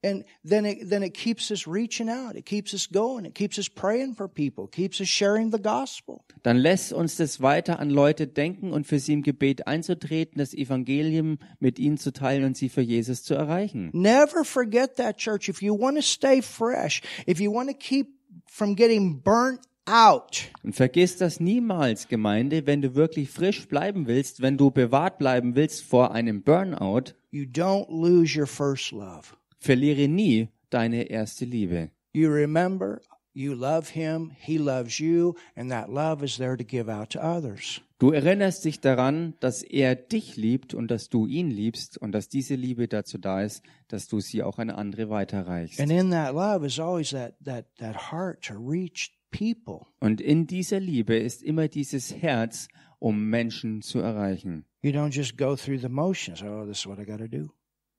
[0.05, 2.37] and then it, then it keeps us reaching out.
[2.37, 3.25] It keeps us going.
[3.25, 4.69] It keeps us praying for people.
[4.69, 6.21] Keeps us sharing the gospel.
[6.43, 10.53] dann lässt uns das weiter an Leute denken und für sie im Gebet einzutreten, das
[10.53, 13.91] Evangelium mit ihnen zu teilen und sie für Jesus zu erreichen.
[13.95, 15.49] Never forget that, church.
[15.49, 18.09] If you want to stay fresh, if you want to keep
[18.47, 24.43] from getting burnt out, Und vergiss das niemals, Gemeinde, wenn du wirklich frisch bleiben willst,
[24.43, 29.35] wenn du bewahrt bleiben willst vor einem Burnout, you don't lose your first love.
[29.65, 31.91] Verliere nie deine erste Liebe.
[32.13, 33.01] You remember
[33.35, 37.21] you love him, he loves you, and that love is there to give out to
[37.21, 37.81] others.
[37.99, 42.29] Du erinnerst dich daran, dass er dich liebt und dass du ihn liebst und dass
[42.29, 45.81] diese Liebe dazu da ist, dass du sie auch an andere weiterreichst.
[45.81, 49.87] And in that love is always that, that, that heart to reach people.
[50.01, 54.65] Und in dieser Liebe ist immer dieses Herz, um Menschen zu erreichen.
[54.83, 56.43] You don't just go through the motions.
[56.43, 57.51] Oh, this is what I got to do.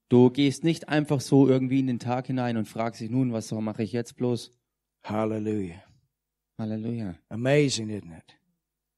[0.09, 3.51] Du gehst nicht einfach so irgendwie in den Tag hinein und fragst dich nun, was
[3.51, 4.53] mache ich jetzt bloß?
[5.03, 5.81] Hallelujah.
[6.57, 7.15] Halleluja.
[7.29, 8.37] Amazing, isn't it?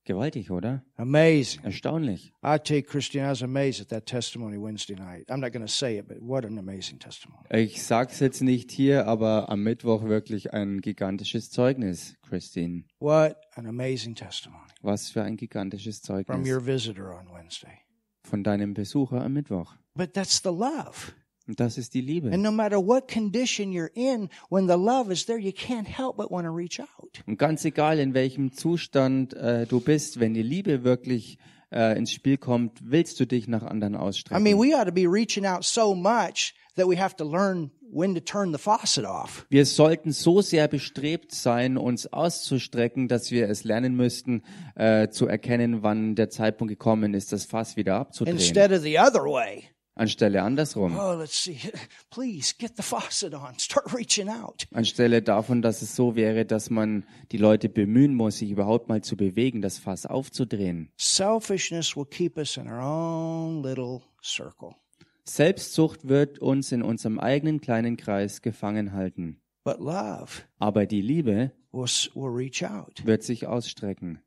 [0.04, 0.86] Gewaltig, oder?
[0.96, 1.64] Amazing.
[1.64, 2.32] Erstaunlich.
[2.42, 5.30] I tell you, Christian, I was amazed at that testimony Wednesday night.
[5.30, 7.44] I'm not going to say it, but what an amazing testimony.
[7.52, 12.84] Ich sag's jetzt nicht hier, aber am Mittwoch wirklich ein gigantisches Zeugnis, Christine.
[13.00, 17.80] What an amazing testimony Was für ein gigantisches from Zeugnis your visitor on Wednesday.
[18.24, 19.76] von deinem Besucher am Mittwoch.
[19.98, 21.14] But that's the love.
[21.48, 22.30] Und das ist die Liebe.
[22.32, 26.18] And no matter what condition you're in, when the love is there, you can't help
[26.18, 27.24] but want to reach out.
[27.26, 31.38] Und ganz egal, in welchem Zustand äh, du bist, wenn die Liebe wirklich
[31.72, 34.44] äh, ins Spiel kommt, willst du dich nach anderen I ausstrecken.
[34.44, 38.14] mean, we ought to be reaching out so much that we have to learn when
[38.14, 39.46] to turn the faucet off.
[39.50, 44.44] wir sollten so sehr bestrebt sein, uns auszustrecken, dass wir es lernen müssten,
[44.76, 48.36] äh, zu erkennen, wann der Zeitpunkt gekommen ist, das Fass wieder abzudrehen.
[48.38, 49.64] Instead of the other way.
[49.98, 50.96] Anstelle andersrum.
[50.98, 51.60] Oh, let's see.
[52.12, 53.58] Please get the faucet on.
[53.60, 54.68] Start reaching out.
[54.72, 59.02] Anstelle davon, dass es so wäre, dass man die Leute bemühen muss, sich überhaupt mal
[59.02, 60.92] zu bewegen, das Fass aufzudrehen.
[60.98, 64.76] Selfishness will keep us in our own little circle.
[65.26, 69.42] Selbstsucht wird uns in unserem eigenen kleinen Kreis gefangen halten.
[69.66, 73.06] But love Aber die Liebe will, s- will reach out.
[73.06, 74.22] wird sich ausstrecken.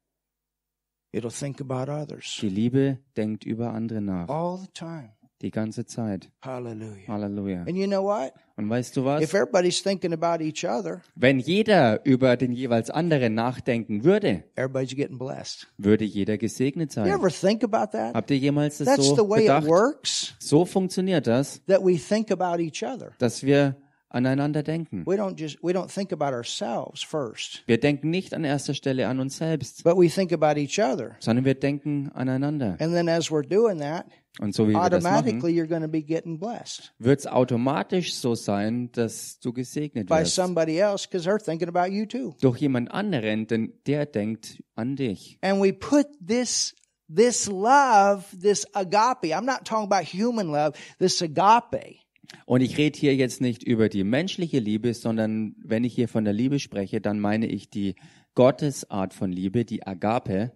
[1.13, 4.29] It'll think about others Die Liebe denkt über andere nach.
[4.29, 5.13] all the time.
[5.43, 6.29] Die ganze Zeit.
[6.43, 7.09] Hallelujah.
[7.09, 7.61] Halleluja.
[7.63, 8.33] And you know what?
[8.59, 9.35] Und weißt du If was?
[9.35, 15.17] everybody's thinking about each other, Wenn jeder über den jeweils anderen nachdenken würde, everybody's getting
[15.19, 15.67] blessed.
[15.79, 17.11] würde jeder gesegnet You sein.
[17.11, 18.15] ever think about that?
[18.15, 19.67] Habt ihr jemals das That's so the way it bedacht?
[19.67, 23.13] works, So funktioniert das, that we think about each other.
[23.19, 23.77] dass wir
[24.11, 25.05] aneinander denken.
[25.07, 29.07] We don't just we don't think about ourselves first, Wir denken nicht an erster Stelle
[29.09, 31.17] an uns selbst, but we think about each other.
[31.21, 32.77] sondern wir denken aneinander.
[32.79, 34.05] And then as we're doing that,
[34.39, 37.27] Und so wie wir das machen, automatically you're going to be getting blessed wird es
[37.27, 40.35] automatisch so sein, dass du gesegnet by wirst.
[40.35, 42.35] somebody else because they're thinking about you too.
[42.41, 45.39] Durch jemand anderen, denn der denkt an dich.
[45.43, 46.75] And we put this
[47.13, 49.35] this love, this agape.
[49.35, 51.99] I'm not talking about human love, this agape.
[52.47, 56.25] Und ich rede hier jetzt nicht über die menschliche Liebe, sondern wenn ich hier von
[56.25, 57.97] der Liebe spreche, dann meine ich die
[58.37, 60.53] Gottesart von Liebe, die Agape.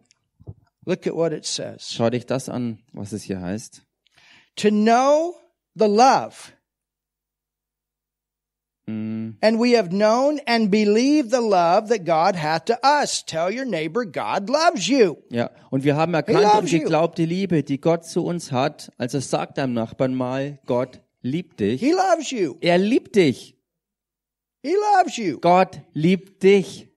[0.87, 1.93] Look at what it says.
[1.93, 3.83] Schau dich das an, was es hier heißt.
[4.57, 5.35] To know
[5.75, 6.53] the love.
[8.87, 13.25] Mm, And we have known and believed the love that God hath to us.
[13.25, 15.17] Tell your neighbor, God loves you.
[15.31, 18.93] Ja, und wir haben erkannt und geglaubt die Liebe, die Gott zu uns hat.
[18.99, 21.81] Also sag deinem Nachbarn mal, Gott liebt dich.
[21.81, 22.57] He loves you.
[22.61, 23.57] Er liebt dich.
[24.63, 25.41] He loves you.
[25.41, 26.89] Gott liebt dich.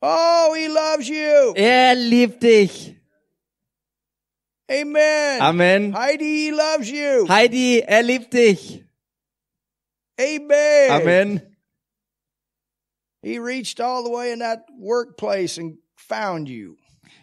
[0.00, 1.54] Oh, he loves you.
[1.56, 2.96] Er liebt dich.
[4.68, 5.40] Amen.
[5.40, 5.94] Amen.
[5.94, 7.28] Heidi, he loves you.
[7.28, 8.84] Heidi, er liebt dich.
[10.18, 10.90] Amen.
[10.90, 11.56] Amen.
[13.22, 16.76] He reached all the way in that workplace and found you.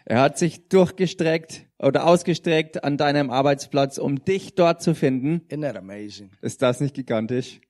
[0.05, 5.41] Er hat sich durchgestreckt oder ausgestreckt an deinem Arbeitsplatz, um dich dort zu finden.
[5.49, 6.31] Isn't that amazing?
[6.41, 7.61] Ist das nicht gigantisch?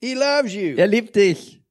[0.00, 0.74] He loves you.
[0.76, 1.62] Er liebt dich.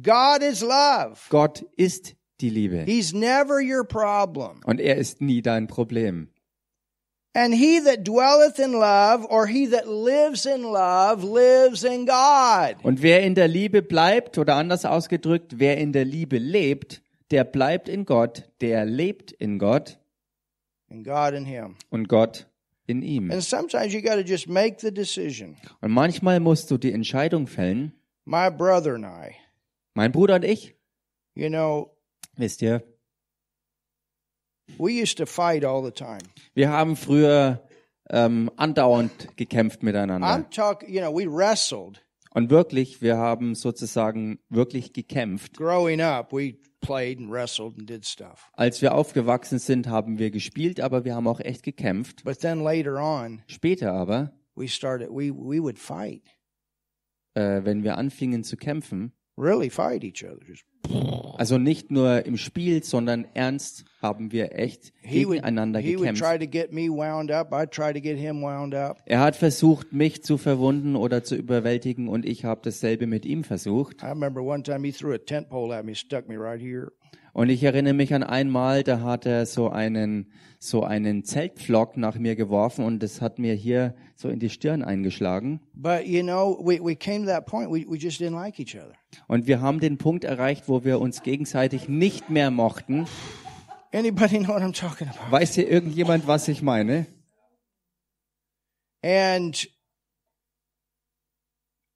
[0.00, 1.16] God is love.
[1.30, 2.84] Gott ist die Liebe.
[2.86, 4.60] He's never your problem.
[4.64, 6.28] Und er ist nie dein Problem.
[7.36, 12.76] And he that dwelleth in love, or he that lives in love, lives in God.
[12.84, 17.42] Und wer in der Liebe bleibt, oder anders ausgedrückt, wer in der Liebe lebt, der
[17.42, 19.98] bleibt in Gott, der lebt in Gott
[20.90, 21.74] And God in him.
[21.90, 22.46] und Gott
[22.86, 23.32] in ihm.
[23.32, 25.56] And sometimes you got to just make the decision.
[25.80, 27.94] Und manchmal musst du die Entscheidung fällen.
[28.26, 29.34] My brother and I,
[29.94, 30.76] Mein Bruder und ich,
[31.34, 31.90] you know,
[32.36, 32.82] wisst ihr,
[34.78, 36.22] we used to fight all the time.
[36.54, 37.62] wir haben früher
[38.10, 40.26] ähm, andauernd gekämpft miteinander.
[40.26, 42.00] I'm talking, you know, we wrestled.
[42.30, 45.56] Und wirklich, wir haben sozusagen wirklich gekämpft.
[45.56, 48.50] Growing up, we played and wrestled and did stuff.
[48.54, 52.24] Als wir aufgewachsen sind, haben wir gespielt, aber wir haben auch echt gekämpft.
[52.24, 56.22] But then later on, Später aber, we started, we, we would fight,
[57.34, 60.40] äh, wenn wir anfingen zu kämpfen, really fight each other.
[60.46, 60.64] Just,
[61.38, 66.22] also nicht nur im Spiel, sondern ernst haben wir echt gegeneinander he would gekämpft.
[66.22, 67.52] try to get me wound up.
[67.52, 68.98] I'd try to get him wound up.
[69.06, 73.44] Er hat versucht, mich zu verwunden oder zu überwältigen und ich habe dasselbe mit ihm
[73.44, 74.02] versucht.
[74.02, 76.92] I remember one time he threw a tent pole at me, stuck me right here.
[77.34, 82.16] Und ich erinnere mich an einmal, da hat er so einen, so einen Zeltpflock nach
[82.16, 85.60] mir geworfen und das hat mir hier so in die Stirn eingeschlagen.
[85.74, 88.76] But you know, we, we came to that point, we, we just didn't like each
[88.76, 88.94] other.
[89.26, 93.06] Und wir haben den Punkt erreicht, wo wir uns gegenseitig nicht mehr mochten.
[93.92, 95.32] Anybody know what I'm talking about?
[95.32, 97.06] Weiß hier irgendjemand, was ich meine?
[99.02, 99.68] And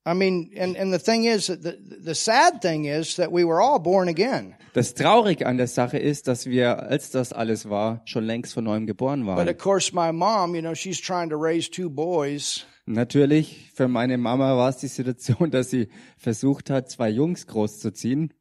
[0.06, 3.44] I mean, and, and the thing is, that the, the sad thing is that we
[3.44, 4.54] were all born again.
[4.72, 8.64] Das Traurige an der Sache ist, dass wir, als das alles war, schon längst von
[8.64, 9.48] neuem geboren But waren.
[9.48, 12.64] of course, my mom, you know, she's trying to raise two boys.
[12.86, 18.32] Natürlich, für meine Mama war es die Situation, dass sie versucht hat, zwei Jungs großzuziehen.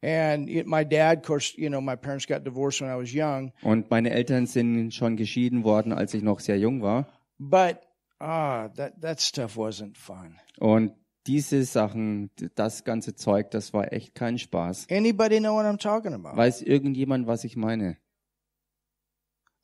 [0.00, 3.12] And it, my dad, of course, you know, my parents got divorced when I was
[3.12, 3.52] young.
[3.62, 7.08] Und meine Eltern sind schon geschieden worden, als ich noch sehr jung war.
[7.40, 7.78] But
[8.20, 10.36] ah, that that stuff wasn't fun.
[10.58, 10.92] Und
[11.26, 14.86] diese Sachen, das ganze Zeug, das war echt kein Spaß.
[14.90, 16.36] Anybody know what I'm talking about?
[16.36, 17.98] Weiß irgendjemand, was ich meine?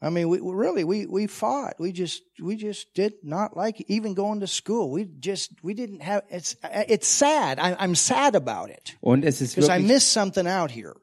[0.02, 1.78] I mean, we really we we fought.
[1.78, 3.88] We just we just did not like it.
[3.88, 4.92] even going to school.
[4.92, 6.24] We just we didn't have.
[6.28, 7.58] It's it's sad.
[7.58, 10.94] I, I'm sad about it Und es ist because I wirklich, missed something out here.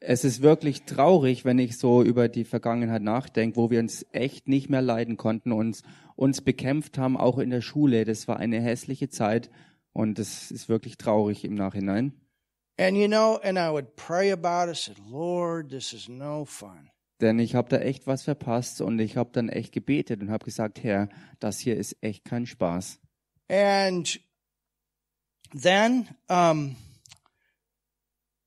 [0.00, 4.48] es ist wirklich traurig, wenn ich so über die Vergangenheit nachdenke, wo wir uns echt
[4.48, 5.82] nicht mehr leiden konnten, uns
[6.20, 8.04] uns bekämpft haben, auch in der Schule.
[8.04, 9.50] Das war eine hässliche Zeit
[9.92, 12.12] und es ist wirklich traurig im Nachhinein.
[12.78, 14.76] And you know, and I would pray about it.
[14.76, 16.90] Said, Lord, this is no fun.
[17.22, 20.44] Denn ich habe da echt was verpasst und ich habe dann echt gebetet und habe
[20.44, 23.00] gesagt, Herr, das hier ist echt kein Spaß.
[23.48, 24.20] And
[25.52, 26.76] then, um,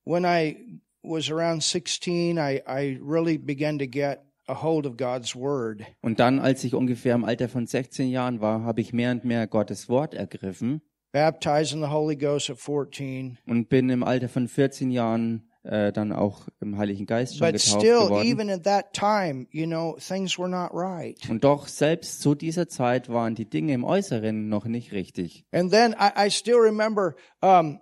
[0.04, 5.34] when I was around 16, I, I really began to get a hold of God's
[5.34, 5.82] word.
[6.02, 9.24] Und dann, als ich ungefähr im Alter von 16 Jahren war, habe ich mehr und
[9.24, 10.82] mehr Gottes Wort ergriffen
[11.12, 13.38] Baptized in the Holy Ghost at 14.
[13.46, 17.54] und bin im Alter von 14 Jahren äh, dann auch im Heiligen Geist schon But
[17.62, 18.26] getauft still, geworden.
[18.26, 21.16] even at that time, you know, things were not right.
[21.30, 25.46] Und doch selbst zu dieser Zeit waren die Dinge im Äußeren noch nicht richtig.
[25.52, 27.78] And then I, I still remember, um,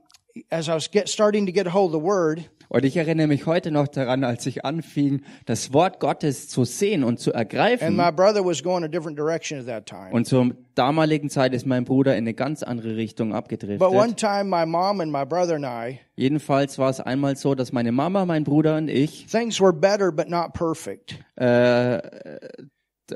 [0.51, 3.27] as I was get, starting to get a hold of the word, Und ich erinnere
[3.27, 7.39] mich heute noch daran, als ich anfing, das Wort Gottes zu sehen und zu and
[7.53, 7.95] ergreifen.
[7.95, 10.11] my brother was going a different direction at that time.
[10.11, 14.17] Und zur damaligen Zeit ist mein Bruder in eine ganz andere Richtung But one abgedriftet.
[14.17, 17.93] time, my mom and my brother and I, Jedenfalls war es einmal so, dass meine
[17.93, 21.19] Mama, mein Bruder und ich things were better but not perfect.
[21.37, 21.99] äh,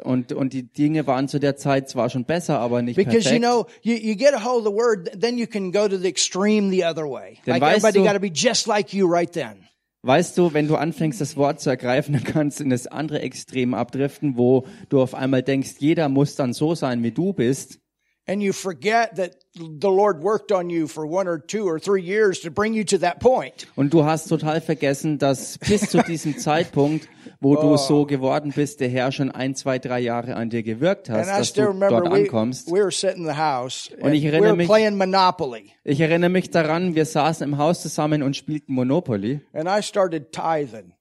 [0.02, 3.40] und und die Dinge waren zu der Zeit zwar schon besser, aber nicht Because you
[3.40, 3.42] perfekt.
[3.42, 6.08] know, you, you get a hold of the word, then you can go to the
[6.08, 7.38] extreme the other way.
[7.44, 9.66] Then Like weißt everybody du- got to be just like you right then.
[10.02, 13.20] Weißt du, wenn du anfängst, das Wort zu ergreifen, dann kannst du in das andere
[13.22, 17.80] Extrem abdriften, wo du auf einmal denkst, jeder muss dann so sein, wie du bist.
[18.28, 22.02] And you forget that the Lord worked on you for one or two or three
[22.02, 23.68] years to bring you to that point.
[23.76, 27.08] Und du hast total vergessen, dass bis zu diesem Zeitpunkt,
[27.40, 31.08] wo du so geworden bist, der Herr schon ein, zwei, drei Jahre an dir gewirkt
[31.08, 32.66] hast, I dass du remember dort we, ankommst.
[32.68, 35.70] we were sitting in the house Und ich we erinnere were mich- playing Monopoly.
[35.84, 39.40] Ich erinnere mich daran, wir saßen im Haus zusammen und spielten Monopoly.
[39.52, 40.94] And I started tithing.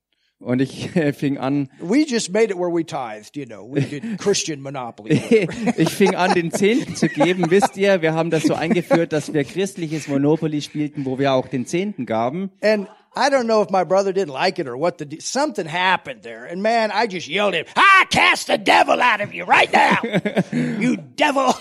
[0.45, 3.67] Und ich äh, fing an, We just made it where we tithed, you know.
[3.67, 5.47] We did Christian Monopoly.
[5.77, 7.49] ich fing an, den Zehnten zu geben.
[7.49, 11.47] Wisst ihr, wir haben das so eingeführt, dass wir christliches Monopoly spielten, wo wir auch
[11.47, 12.51] den Zehnten gaben.
[12.61, 15.65] And I don't know if my brother didn't like it or what the de- something
[15.67, 16.45] happened there.
[16.45, 19.71] And man, I just yelled at him, I cast the devil out of you right
[19.71, 19.99] now.
[20.51, 21.53] you devil.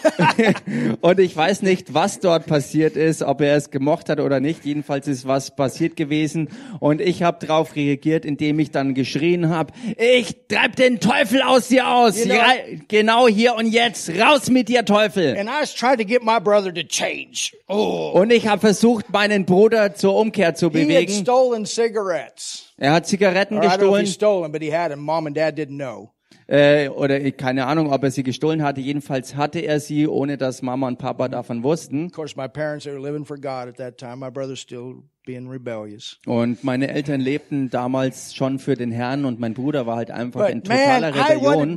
[1.01, 4.65] Und ich weiß nicht, was dort passiert ist, ob er es gemocht hat oder nicht.
[4.65, 6.49] Jedenfalls ist was passiert gewesen.
[6.81, 11.69] Und ich habe darauf reagiert, indem ich dann geschrien habe, ich treib den Teufel aus
[11.69, 12.19] dir aus.
[12.19, 14.11] You know- genau hier und jetzt.
[14.11, 15.37] Raus mit dir, Teufel.
[15.39, 17.53] and I was trying to get my brother to change.
[17.69, 18.11] Oh.
[18.15, 21.13] Und ich habe versucht, meinen Bruder zur Umkehr zu bewegen.
[21.45, 22.73] Stolen cigarettes.
[22.81, 24.13] Er hat Zigaretten Or I don't know if he gestohlen.
[24.15, 25.01] stole them, but he had them.
[25.01, 26.13] Mom and dad didn't know.
[26.47, 28.81] Äh, oder ich- keine Ahnung, ob er sie gestohlen hatte.
[28.81, 32.07] Jedenfalls hatte er sie, ohne dass Mama und Papa davon wussten.
[32.07, 34.17] Of course, my parents, they were living for God at that time.
[34.17, 36.19] My brother's still being rebellious.
[36.27, 40.49] Und meine Eltern lebten damals schon für den Herrn und mein Bruder war halt einfach
[40.51, 41.77] in But man, totaler Rebellion.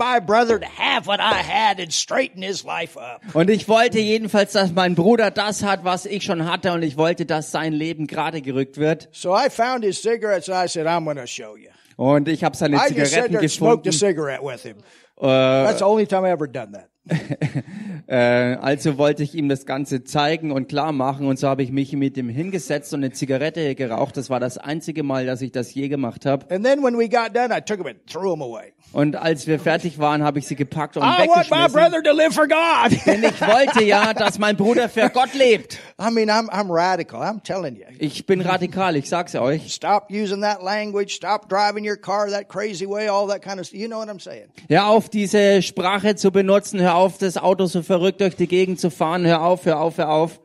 [3.34, 6.97] Und ich wollte jedenfalls, dass mein Bruder das hat, was ich schon hatte und ich
[6.97, 9.09] wollte, dass sein Leben gerade gerückt wird.
[9.11, 11.70] So I found his cigarettes and I said, I'm going to show you.
[11.98, 13.91] Und ich habe seine I just Zigaretten smoked a gefunden.
[13.91, 14.78] cigarette with him.
[15.20, 15.24] Äh,
[15.66, 16.89] That's the only time I ever done that.
[18.08, 21.72] äh, also wollte ich ihm das Ganze zeigen und klar machen und so habe ich
[21.72, 24.16] mich mit ihm hingesetzt und eine Zigarette geraucht.
[24.18, 26.45] Das war das einzige Mal, dass ich das je gemacht habe.
[26.54, 28.74] And then when we got done, I took them and threw them away.
[28.93, 31.73] Und als wir fertig waren, habe ich sie gepackt und I want my weggeschmissen.
[31.73, 32.91] brother to live for God.
[33.05, 35.77] Denn ich wollte ja, dass mein Bruder für Gott lebt.
[35.99, 37.21] I mean, I'm, I'm radical.
[37.21, 37.85] I'm telling you.
[37.99, 39.73] Ich bin radikal, ich sag's euch.
[39.73, 41.13] Stop using that language.
[41.13, 43.07] Stop driving your car that crazy way.
[43.09, 43.79] All that kind of stuff.
[43.79, 44.47] You know what I'm saying?
[44.69, 46.79] Hör auf, diese Sprache zu benutzen.
[46.79, 49.25] Hör auf, das Auto so verrückt durch die Gegend zu fahren.
[49.25, 50.39] Hör auf, hör auf, hör auf.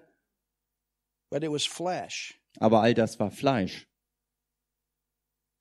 [1.30, 2.34] But it was flesh.
[2.58, 3.86] Aber all das war Fleisch.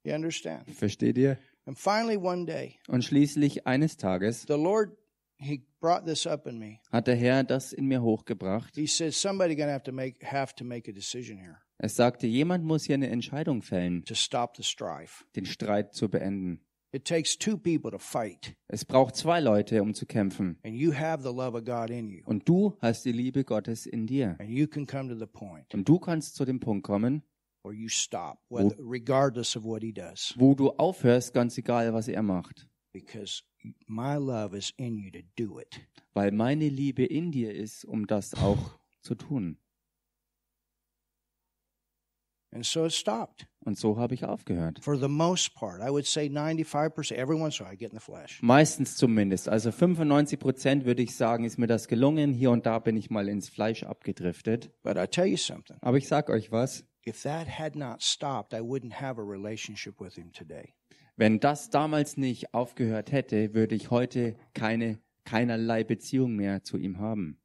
[0.03, 0.69] You understand?
[0.75, 1.37] Versteht ihr?
[1.65, 4.97] And finally, one day, Und schließlich eines Tages the Lord,
[5.37, 6.79] He brought this up in me.
[6.91, 8.75] hat der Herr das in mir hochgebracht.
[8.75, 12.27] He says, somebody gonna have to make, have to make a decision here Es sagte,
[12.27, 15.25] jemand muss hier eine Entscheidung fällen, to stop the strife.
[15.35, 16.61] den Streit zu beenden.
[16.93, 20.59] It takes two people to fight, Es braucht zwei Leute, um zu kämpfen.
[20.63, 23.85] and you have the love of God in you, Und du hast die Liebe Gottes
[23.87, 24.35] in dir.
[24.39, 27.23] and you can come to the point Und du kannst zu dem Punkt kommen,
[27.63, 32.07] where you stop, whether, regardless of what He does, wo du aufhörst, ganz egal, was
[32.07, 32.67] er macht.
[32.93, 33.43] because
[33.87, 35.79] my love is in you to do it.
[36.13, 39.57] Weil meine Liebe in dir ist, um das auch zu tun.
[42.53, 43.47] And so it stopped.
[43.63, 44.79] Und so habe ich aufgehört.
[44.83, 47.13] For the most part, I would say 95%.
[47.13, 48.41] Every once in a while, I get in the flesh.
[48.41, 49.47] Meistens zumindest.
[49.47, 52.33] Also 95 Prozent würde ich sagen, ist mir das gelungen.
[52.33, 54.69] Hier und da bin ich mal ins Fleisch abgedriftet.
[54.83, 55.77] But I tell you something.
[55.79, 56.83] Aber ich sag euch was.
[57.05, 60.73] If that had not stopped, I wouldn't have a relationship with him today.
[61.17, 66.99] Wenn das damals nicht aufgehört hätte, würde ich heute keine, keinerlei Beziehung mehr zu ihm
[66.99, 67.37] haben.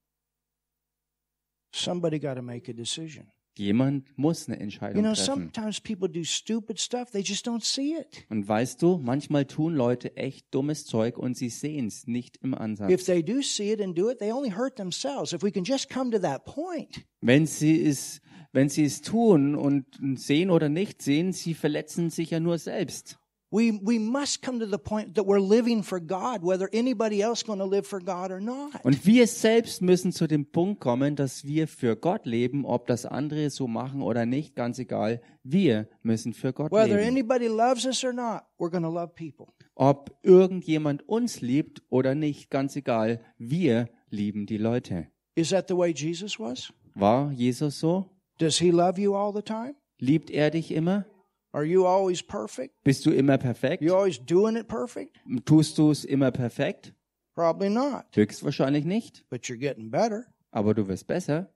[1.74, 3.26] Somebody got to make a decision.
[3.58, 5.24] Jemand muss eine You Entscheidung know, treffen.
[5.24, 8.26] sometimes people do stupid stuff, they just don't see it.
[8.28, 12.52] Und weißt du, manchmal tun Leute echt dummes Zeug und sie sehen es nicht im
[12.52, 13.04] If Ansatz.
[13.06, 15.32] they do see it and do it, they only hurt themselves.
[15.32, 17.06] If we can just come to that point.
[17.22, 18.20] Wenn sie es,
[18.52, 19.86] wenn sie es tun und
[20.16, 23.18] sehen oder nicht sehen, sie verletzen sich ja nur selbst.
[23.52, 27.44] We, we must come to the point that we're living for God, whether anybody else
[27.44, 28.72] going to live for God or not.
[28.82, 33.06] Und wir selbst müssen zu dem Punkt kommen, dass wir für Gott leben, ob das
[33.06, 35.22] andere so machen oder nicht, ganz egal.
[35.44, 37.08] Wir müssen für Gott Whether leben.
[37.08, 39.46] anybody loves us or not, we're going to love people.
[39.76, 43.20] Ob irgendjemand uns liebt oder nicht, ganz egal.
[43.38, 45.06] Wir lieben die Leute.
[45.36, 46.72] Is that the way Jesus was?
[46.96, 48.10] War Jesus so?
[48.38, 49.74] Does he love you all the time?
[49.98, 51.06] Liebt er dich immer?
[51.52, 52.74] Are you always perfect?
[52.84, 53.82] Bist du immer perfekt?
[53.82, 55.16] You always doing it perfect?
[55.46, 56.92] Tust du es immer perfekt?
[57.34, 59.24] Probably not, but Höchstwahrscheinlich nicht.
[59.30, 60.26] you're getting better.
[60.50, 61.50] Aber du wirst besser.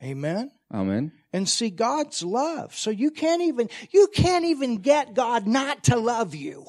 [0.00, 0.50] Amen.
[0.68, 1.12] Amen.
[1.32, 2.74] And see God's love.
[2.76, 6.64] So you can't even you can't even get God not to love you.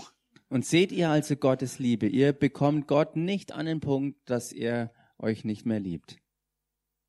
[0.50, 2.08] Und seht ihr also Gottes Liebe.
[2.08, 6.18] Ihr bekommt Gott nicht an den Punkt, dass er euch nicht mehr liebt.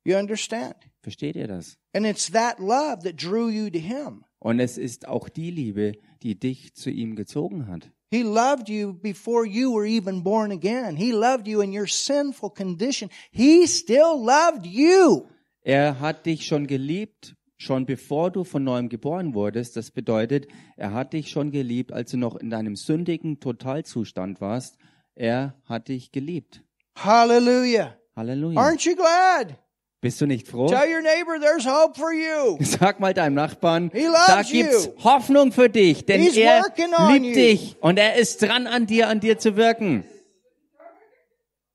[0.03, 0.75] You understand?
[1.01, 1.77] Versteht ihr das?
[1.93, 4.23] And it's that love that drew you to him.
[4.39, 7.91] Und es ist auch die Liebe, die dich zu ihm gezogen hat.
[8.09, 10.95] He loved you before you were even born again.
[10.95, 13.09] He loved you in your sinful condition.
[13.31, 15.27] He still loved you.
[15.61, 19.75] Er hat dich schon geliebt, schon bevor du von neuem geboren wurdest.
[19.75, 24.77] Das bedeutet, er hat dich schon geliebt, als du noch in deinem sündigen Totalzustand warst.
[25.15, 26.63] Er hat dich geliebt.
[26.95, 27.97] Hallelujah.
[28.15, 28.59] Halleluja.
[28.59, 29.57] Aren't you glad?
[29.99, 30.67] Bist du nicht froh?
[30.67, 32.57] Tell your neighbor there's hope for you.
[32.61, 33.89] Sag mal deinem Nachbarn,
[34.27, 34.91] da gibt's you.
[35.03, 36.61] Hoffnung für dich, denn He's er
[37.09, 37.33] liebt you.
[37.33, 40.03] dich und er ist dran an dir, an dir zu wirken.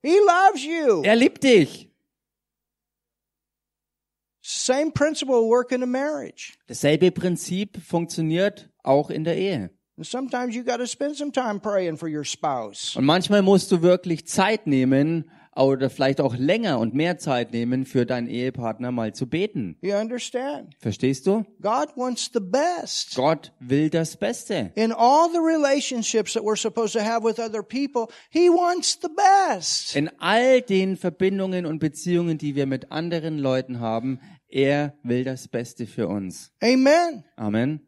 [0.02, 1.02] He loves you.
[1.02, 1.88] Er liebt dich.
[4.40, 6.54] Same principle work in a marriage.
[6.66, 9.70] Dasselbe Prinzip funktioniert auch in der Ehe.
[9.96, 10.10] Und
[13.04, 18.06] manchmal musst du wirklich Zeit nehmen oder vielleicht auch länger und mehr Zeit nehmen, für
[18.06, 19.76] deinen Ehepartner mal zu beten.
[19.82, 20.74] You understand?
[20.78, 21.44] Verstehst du?
[21.60, 23.14] God wants the best.
[23.14, 24.72] Gott will das Beste.
[24.74, 29.08] In all the relationships that we're supposed to have with other people, He wants the
[29.08, 29.94] best.
[29.94, 35.48] In all den Verbindungen und Beziehungen, die wir mit anderen Leuten haben, er will das
[35.48, 36.52] Beste für uns.
[36.60, 37.24] Amen.
[37.36, 37.80] Amen.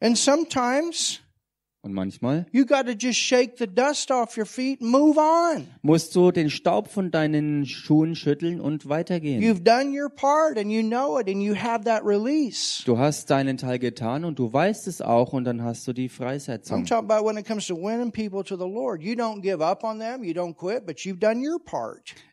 [0.00, 1.20] And sometimes
[1.84, 2.46] Und manchmal
[5.82, 9.42] musst du den Staub von deinen Schuhen schütteln und weitergehen.
[12.86, 16.08] Du hast deinen Teil getan und du weißt es auch und dann hast du die
[16.08, 16.78] Freisetzung.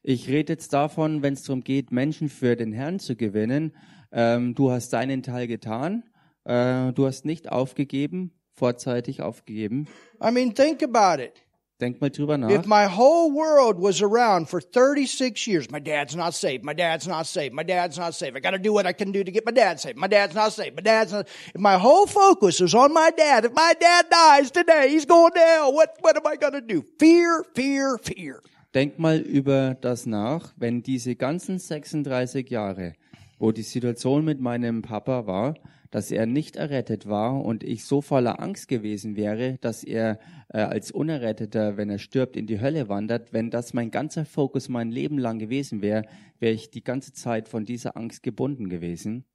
[0.01, 3.75] Ich rede jetzt davon, wenn es darum geht, Menschen für den Herrn zu gewinnen.
[4.13, 6.03] Ähm, du hast deinen Teil getan.
[6.45, 8.31] Äh, du hast nicht aufgegeben,
[8.61, 9.87] vorzeitig aufgegeben.
[10.23, 11.33] I mean, think about it.
[11.79, 12.51] Denk mal drüber nach.
[12.51, 17.07] If my whole world was around for 36 years, my dad's not saved, my dad's
[17.07, 18.37] not saved, my dad's not saved.
[18.37, 19.97] I got to do what I can do to get my dad saved.
[19.97, 21.27] My dad's not saved, my dad's not.
[21.55, 25.33] If my whole focus was on my dad, if my dad dies today, he's going
[25.33, 25.73] to hell.
[25.73, 26.83] What what am I going to do?
[26.99, 28.43] Fear, fear, fear.
[28.75, 32.93] Denk mal über das nach, wenn diese ganzen 36 Jahre,
[33.39, 35.55] wo die Situation mit meinem Papa war,
[35.91, 40.19] dass er nicht errettet war und ich so voller Angst gewesen wäre, dass er
[40.49, 44.69] äh, als Unerretteter, wenn er stirbt, in die Hölle wandert, wenn das mein ganzer Fokus
[44.69, 46.05] mein Leben lang gewesen wäre,
[46.39, 49.25] wäre ich die ganze Zeit von dieser Angst gebunden gewesen.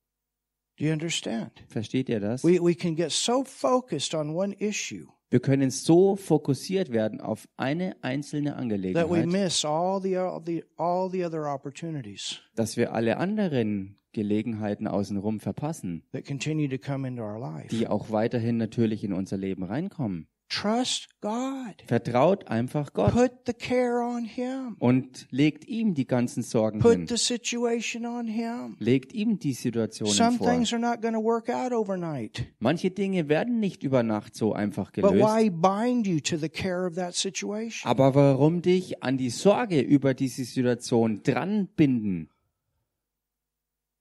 [0.79, 1.53] Do you understand?
[1.69, 2.45] Versteht ihr das?
[2.45, 7.49] We we can get so focused on one issue Wir können so fokussiert werden auf
[7.57, 13.17] eine einzelne Angelegenheit, miss all the all the all the other opportunities dass wir alle
[13.17, 16.03] anderen Gelegenheiten außenrum verpassen.
[16.13, 17.69] that continue to come into our life.
[17.69, 20.27] die auch weiterhin natürlich in unser Leben reinkommen.
[20.49, 21.75] Trust God.
[21.89, 24.77] Vertraut einfach Gott Put the care on Him.
[24.79, 27.07] und legt ihm die ganzen Sorgen Put hin.
[27.09, 28.77] the situation on Him.
[28.79, 30.47] Legt ihm die Situationen Some vor.
[30.47, 32.47] things are not going to work out overnight.
[32.61, 35.25] Manche Dinge werden nicht über Nacht so einfach But gelöst.
[35.27, 37.91] why bind you to the care of that situation?
[37.91, 42.31] Aber warum dich an die Sorge über diese Situation dran binden?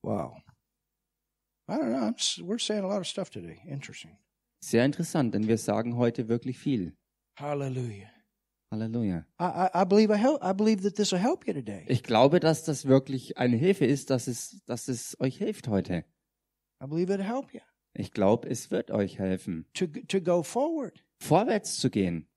[0.06, 0.38] Wow.
[1.68, 2.14] I don't know.
[2.46, 3.60] We're saying a lot of stuff today.
[3.68, 4.18] Interesting.
[4.64, 6.96] Sehr interessant, denn wir sagen heute wirklich viel.
[7.40, 8.10] Hallelujah.
[8.72, 9.26] Halleluja.
[9.40, 10.44] I, I, I believe I help.
[10.44, 11.86] I believe that this will help you today.
[11.88, 16.04] Ich glaube, dass das wirklich eine Hilfe ist, dass es, dass es euch hilft heute.
[16.84, 17.62] I believe it'll help you
[17.94, 21.04] Ich glaube, es wird euch helfen, to to go forward.
[21.20, 22.28] vorwärts zu gehen.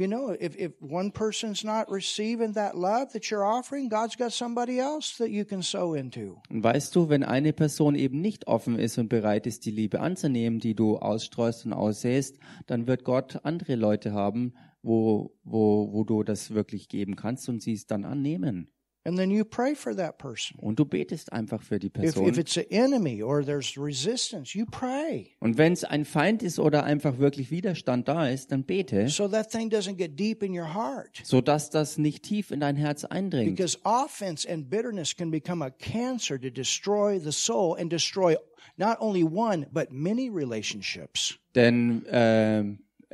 [0.00, 4.32] You know, if if one person's not receiving that love that you're offering, God's got
[4.32, 6.40] somebody else that you can sow into.
[6.50, 10.60] Weißt du, wenn eine Person eben nicht offen ist und bereit ist, die Liebe anzunehmen,
[10.60, 12.38] die du ausstreust und aussäst,
[12.68, 17.60] dann wird Gott andere Leute haben, wo, wo, wo du das wirklich geben kannst und
[17.60, 18.70] sie es dann annehmen.
[19.08, 20.58] And then you pray for that person.
[20.60, 22.28] Und du betest einfach für die If, Person.
[22.28, 25.30] if it's an enemy or there's resistance, you pray.
[25.40, 29.26] Und wenn es ein Feind ist oder einfach wirklich Widerstand da ist, dann bete, So
[29.26, 31.20] that thing doesn't get deep in your heart.
[31.24, 33.56] sodass das nicht tief in dein Herz eindringt.
[33.56, 38.36] Because offense and bitterness can become a cancer to destroy the soul and destroy
[38.76, 41.38] not only one, but many relationships.
[41.54, 42.62] Denn äh,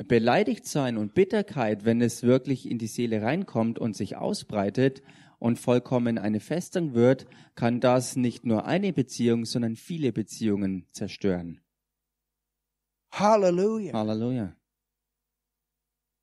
[0.09, 5.03] beleidigt sein und Bitterkeit, wenn es wirklich in die Seele reinkommt und sich ausbreitet
[5.45, 11.61] und vollkommen eine Festung wird, kann das nicht nur eine Beziehung, sondern viele Beziehungen zerstören.
[13.13, 13.93] Hallelujah.
[13.93, 14.57] Halleluja.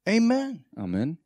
[0.08, 0.66] Amen.
[0.76, 1.20] Amen.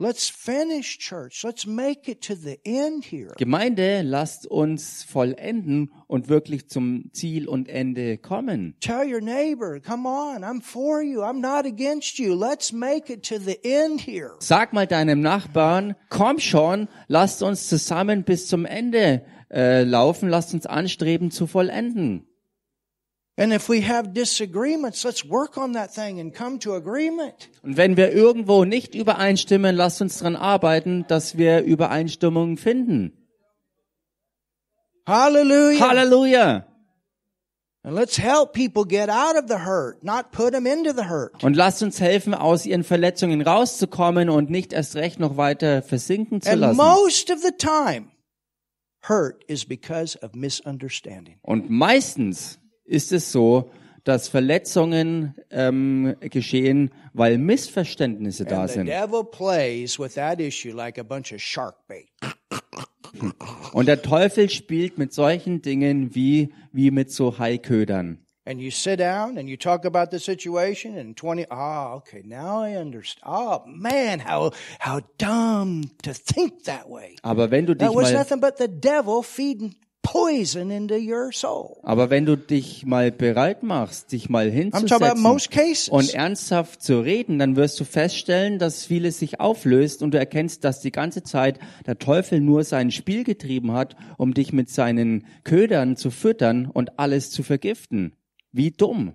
[0.00, 1.44] Let's finish church.
[1.44, 3.32] Let's make it to the end here.
[3.38, 8.74] Gemeinde, lasst uns vollenden und wirklich zum Ziel und Ende kommen.
[8.80, 11.22] Tell your neighbor, come on, I'm for you.
[11.22, 12.34] I'm not against you.
[12.34, 14.32] Let's make it to the end here.
[14.40, 20.54] Sag mal deinem Nachbarn, komm schon, lasst uns zusammen bis zum Ende äh, laufen, lasst
[20.54, 22.26] uns anstreben zu vollenden.
[23.36, 23.50] Und
[27.76, 33.12] wenn wir irgendwo nicht übereinstimmen, lasst uns daran arbeiten, dass wir Übereinstimmungen finden.
[35.06, 35.88] Hallelujah.
[35.88, 36.66] Halleluja!
[37.86, 41.44] And let's help people get out of the hurt, not put them into the hurt.
[41.44, 46.40] Und lasst uns helfen, aus ihren Verletzungen rauszukommen und nicht erst recht noch weiter versinken
[46.40, 46.76] zu And lassen.
[46.78, 48.06] most of the time,
[49.06, 51.36] hurt is because of misunderstanding.
[51.42, 53.70] Und meistens ist es so,
[54.04, 58.86] dass Verletzungen ähm, geschehen, weil Missverständnisse da sind.
[58.86, 62.10] devil plays with that issue like a bunch of shark bait.
[63.72, 68.18] Und der Teufel spielt mit solchen Dingen wie, wie mit so Haiködern.
[68.46, 72.62] And you sit down and you talk about the situation and 20, ah, okay, now
[72.62, 73.22] I understand.
[73.24, 77.16] Oh man, how, how dumb to think that way.
[77.22, 79.74] Aber wenn du dich That was mal nothing but the devil feeding
[80.14, 81.76] poison into your soul.
[81.82, 85.88] Aber wenn du dich mal bereit machst, dich mal I'm talking about hinzusetzen most cases.
[85.88, 90.62] und ernsthaft zu reden, dann wirst du feststellen, dass vieles sich auflöst und du erkennst,
[90.62, 95.26] dass die ganze Zeit der Teufel nur sein Spiel getrieben hat, um dich mit seinen
[95.42, 98.14] Ködern zu füttern und alles zu vergiften.
[98.52, 99.14] Wie dumm.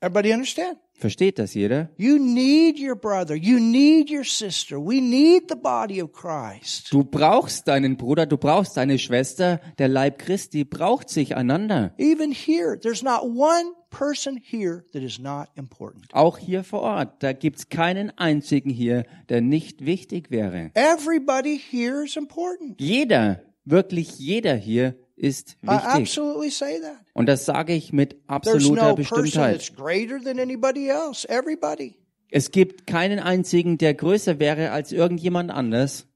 [0.00, 0.78] Everybody understand?
[0.94, 1.90] Versteht das jeder?
[1.96, 3.34] You need your brother.
[3.34, 4.78] You need your sister.
[4.78, 6.92] We need the body of Christ.
[6.92, 11.94] Du brauchst deinen Bruder, du brauchst deine Schwester, der Leib Christi braucht sich einander.
[11.98, 16.12] Even here, there's not one person here that is not important.
[16.12, 20.70] Auch hier vor Ort, da gibt's keinen einzigen hier, der nicht wichtig wäre.
[20.74, 22.80] Everybody here is important.
[22.80, 25.88] Jeder, wirklich jeder hier ist I wichtig.
[25.88, 26.96] absolutely say that.
[27.14, 29.54] Und das sage ich mit absoluter Bestimmtheit.
[29.54, 31.28] that's greater than anybody else.
[31.28, 31.96] Everybody.
[32.30, 36.06] Es gibt keinen einzigen, der größer wäre als irgendjemand anders.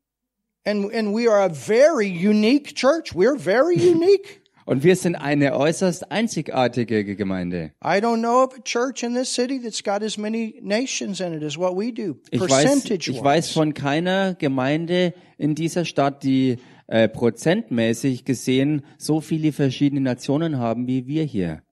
[0.65, 3.15] And, and we are a very unique church.
[3.15, 4.43] We're very unique.
[4.65, 7.73] Und wir sind eine äußerst einzigartige Gemeinde.
[7.85, 11.33] I don't know of a church in this city that's got as many nations in
[11.33, 12.17] it as what we do.
[12.31, 19.20] Ich weiß, ich weiß von keiner Gemeinde in dieser Stadt, die äh, prozentmäßig gesehen so
[19.20, 21.62] viele verschiedene Nationen haben wie wir hier.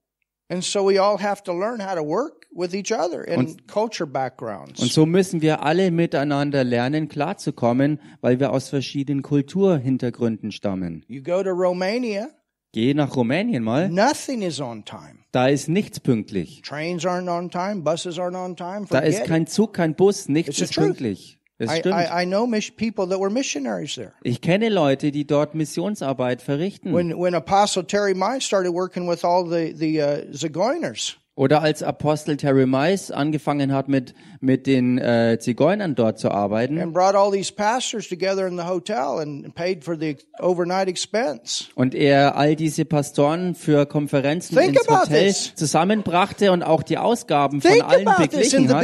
[0.49, 4.05] And so we all have to learn how to work with each other and culture
[4.05, 4.81] backgrounds.
[4.81, 11.05] Und so müssen wir alle miteinander lernen, klarzukommen, weil wir aus verschiedenen Kulturhintergründen stammen.
[11.07, 12.27] You go to Romania,
[12.73, 15.19] Geh nach Rumänien mal, nothing is on time.
[15.31, 16.61] da ist nichts pünktlich.
[16.61, 18.85] Trains aren't on time, buses aren't on time.
[18.89, 21.37] Da ist kein Zug, kein Bus, nichts It's ist pünktlich.
[21.61, 21.95] Es I, stimmt.
[21.95, 24.13] I, I know mis- people that were missionaries there.
[24.23, 26.93] Ich kenne Leute, die dort Missionsarbeit verrichten.
[26.93, 31.81] When when Apostle Terry Mize started working with all the the uh, Zigeuners, Oder als
[31.81, 37.15] Apostel Terry Mice angefangen hat, mit, mit den äh, Zigeunern dort zu arbeiten and brought
[37.15, 41.65] all these pastors together in the hotel and paid for the overnight expense.
[41.75, 45.55] und er all diese Pastoren für Konferenzen Think ins Hotel this.
[45.55, 48.81] zusammenbrachte und auch die Ausgaben von Think allen about this in beglichen the hat.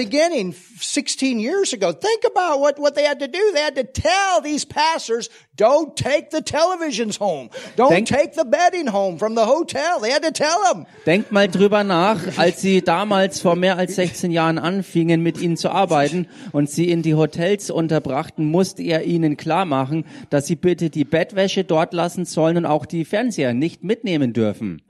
[0.77, 1.91] Beginning, 16 years ago.
[1.91, 3.51] Think about what, what they had to do.
[3.53, 7.49] They had to tell these pastors, don't take the televisions home.
[7.75, 9.99] Don't Think- take the bedding home from the hotel.
[9.99, 10.85] They had to tell them.
[11.05, 15.57] Denkt mal drüber nach, als sie damals vor mehr als 16 Jahren anfingen, mit ihnen
[15.57, 20.55] zu arbeiten und sie in die Hotels unterbrachten, musste er ihnen klar machen, dass sie
[20.55, 24.81] bitte die Bettwäsche dort lassen sollen und auch die Fernseher nicht mitnehmen dürfen.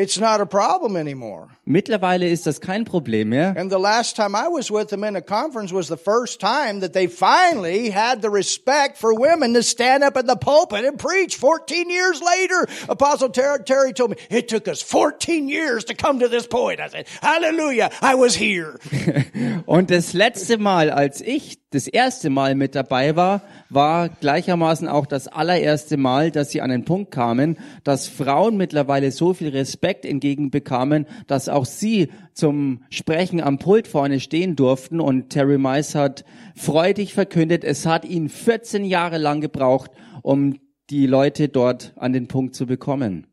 [0.00, 1.48] It's not a problem anymore.
[1.66, 3.54] Mittlerweile ist das kein Problem mehr.
[3.54, 6.80] And the last time I was with them in a conference was the first time
[6.80, 10.98] that they finally had the respect for women to stand up in the pulpit and
[10.98, 12.66] preach 14 years later.
[12.88, 16.80] Apostle Ter- Terry told me, it took us 14 years to come to this point.
[16.80, 18.78] I said, hallelujah, I was here.
[19.66, 25.06] Und das letzte Mal, als ich das erste Mal mit dabei war, war gleichermaßen auch
[25.06, 30.04] das allererste Mal, dass sie an den Punkt kamen, dass Frauen mittlerweile so viel Respekt
[30.04, 35.00] entgegenbekamen, dass auch sie zum Sprechen am Pult vorne stehen durften.
[35.00, 36.24] Und Terry Mice hat
[36.56, 39.92] freudig verkündet, es hat ihn 14 Jahre lang gebraucht,
[40.22, 40.58] um
[40.90, 43.28] die Leute dort an den Punkt zu bekommen.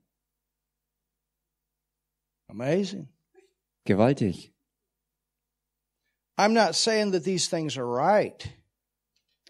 [2.48, 3.10] Amazing.
[3.86, 4.54] Gewaltig.
[6.38, 8.50] I'm not saying that these things are right,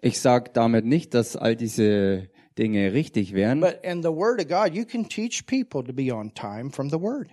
[0.02, 4.48] Ich sage damit nicht, dass all diese Dinge richtig wären, but in the Word of
[4.48, 7.30] God, you can teach people to be on time from the Word.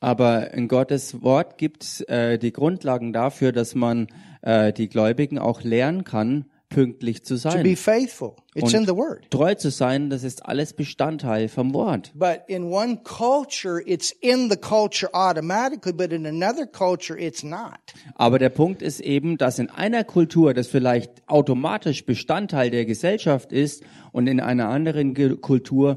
[0.00, 4.08] aber in Gottes Wort gibt es äh, die Grundlagen dafür, dass man
[4.42, 7.76] äh, die Gläubigen auch lernen kann, pünktlich zu To be sein.
[7.76, 8.34] faithful.
[8.54, 9.30] It's in the Word.
[9.30, 12.12] treu zu sein, das ist alles Bestandteil vom Wort.
[12.14, 17.78] But in one culture, it's in the culture automatically, but in another culture, it's not.
[18.14, 23.52] Aber der Punkt ist eben, dass in einer Kultur das vielleicht automatisch Bestandteil der Gesellschaft
[23.52, 25.96] ist und in einer anderen Ge Kultur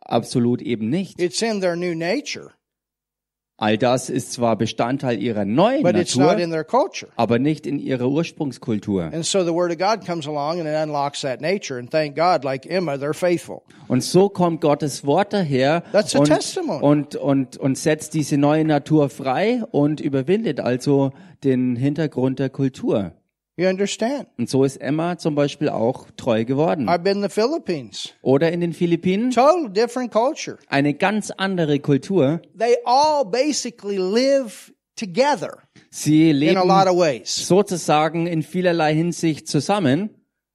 [0.00, 1.20] absolut eben nicht.
[1.20, 2.50] It's in their new nature,
[3.58, 7.10] All das ist zwar Bestandteil ihrer neuen but it's not Natur, in their culture.
[7.16, 9.04] aber nicht in ihrer Ursprungskultur.
[9.04, 11.78] And so the Word of God comes along and it unlocks that nature.
[11.78, 13.62] And thank God, like Emma, they're faithful.
[13.88, 16.82] Und so kommt Gottes Wort daher That's a und, testimony.
[16.82, 23.12] und, und, und setzt diese neue Natur frei und überwindet also den Hintergrund der Kultur.
[23.58, 24.26] You understand?
[24.38, 26.88] Und so ist Emma zum Beispiel auch treu geworden.
[26.90, 28.12] I've been in the Philippines.
[28.20, 30.58] Oder in den Philippinen Total different culture.
[30.68, 32.42] eine ganz andere Kultur.
[32.58, 35.58] They all basically live together
[35.90, 37.34] Sie in leben a lot of ways.
[37.34, 40.10] sozusagen in vielerlei Hinsicht zusammen.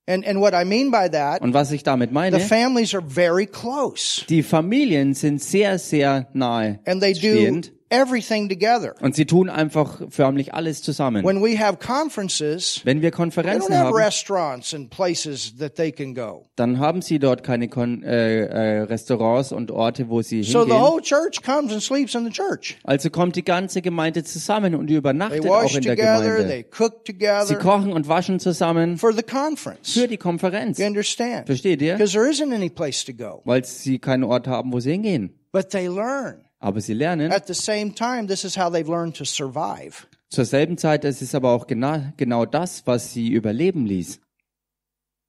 [0.08, 3.04] And, and what I mean by that, Und was ich damit meine, the families are
[3.08, 7.72] very close die Familien sind sehr, sehr nahe and they do stehend.
[7.92, 8.96] Everything together.
[9.02, 11.24] Und sie tun einfach förmlich alles zusammen.
[11.24, 16.46] When we have conferences, Wenn wir Konferenzen haben, restaurants and places that they can go.
[16.56, 20.72] dann haben sie dort keine Kon äh, äh, Restaurants und Orte, wo sie So the
[20.72, 20.82] hingehen.
[20.82, 22.78] whole church comes and sleeps in the church.
[22.84, 26.48] Also kommt die ganze Gemeinde zusammen und They übernachtet auch in der together, Gemeinde.
[26.48, 29.94] they cook Sie together kochen und waschen zusammen for the conference.
[29.94, 30.78] für die Konferenz.
[30.80, 31.46] You understand?
[31.48, 31.94] Versteht ihr?
[31.96, 33.42] Because there isn't any place to go.
[33.46, 35.38] Weil sie keinen Ort haben, wo sie hingehen.
[35.52, 36.46] But they learn.
[36.62, 37.32] Aber sie lernen.
[37.32, 40.08] At the same time, this is how they've learned to survive.
[40.30, 44.22] Zur selben Zeit, es ist aber auch genau, genau das, was sie überleben ließ.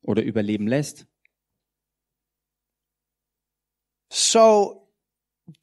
[0.03, 1.07] Oder überleben lässt.
[4.11, 4.89] So,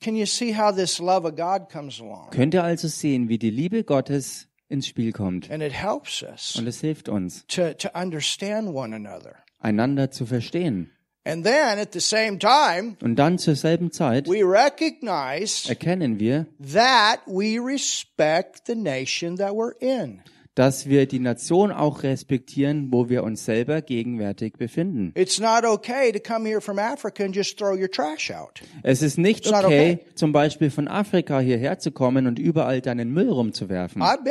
[0.02, 2.32] can you see how this love of God comes along?
[2.32, 5.50] Könnt ihr also sehen, wie die Liebe Gottes ins Spiel kommt.
[5.52, 9.36] And it helps us Und es hilft uns, to, to understand one another.
[9.60, 10.92] einander zu verstehen.
[11.30, 17.60] And then at the same time, Und dann zur selben Zeit erkennen wir, that we
[17.60, 20.22] respect the nation that we're in.
[20.60, 25.14] dass wir die Nation auch respektieren, wo wir uns selber gegenwärtig befinden.
[25.16, 25.40] Es
[29.02, 34.02] ist nicht okay, zum Beispiel von Afrika hierher zu kommen und überall deinen Müll rumzuwerfen.
[34.02, 34.26] I've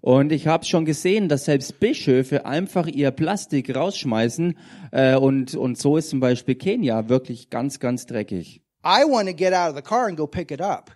[0.00, 4.56] Und ich habe schon gesehen, dass selbst Bischöfe einfach ihr Plastik rausschmeißen
[4.92, 8.62] äh, und, und so ist zum Beispiel Kenia wirklich ganz, ganz dreckig.
[8.84, 10.92] I want to get out of the car and go pick it up.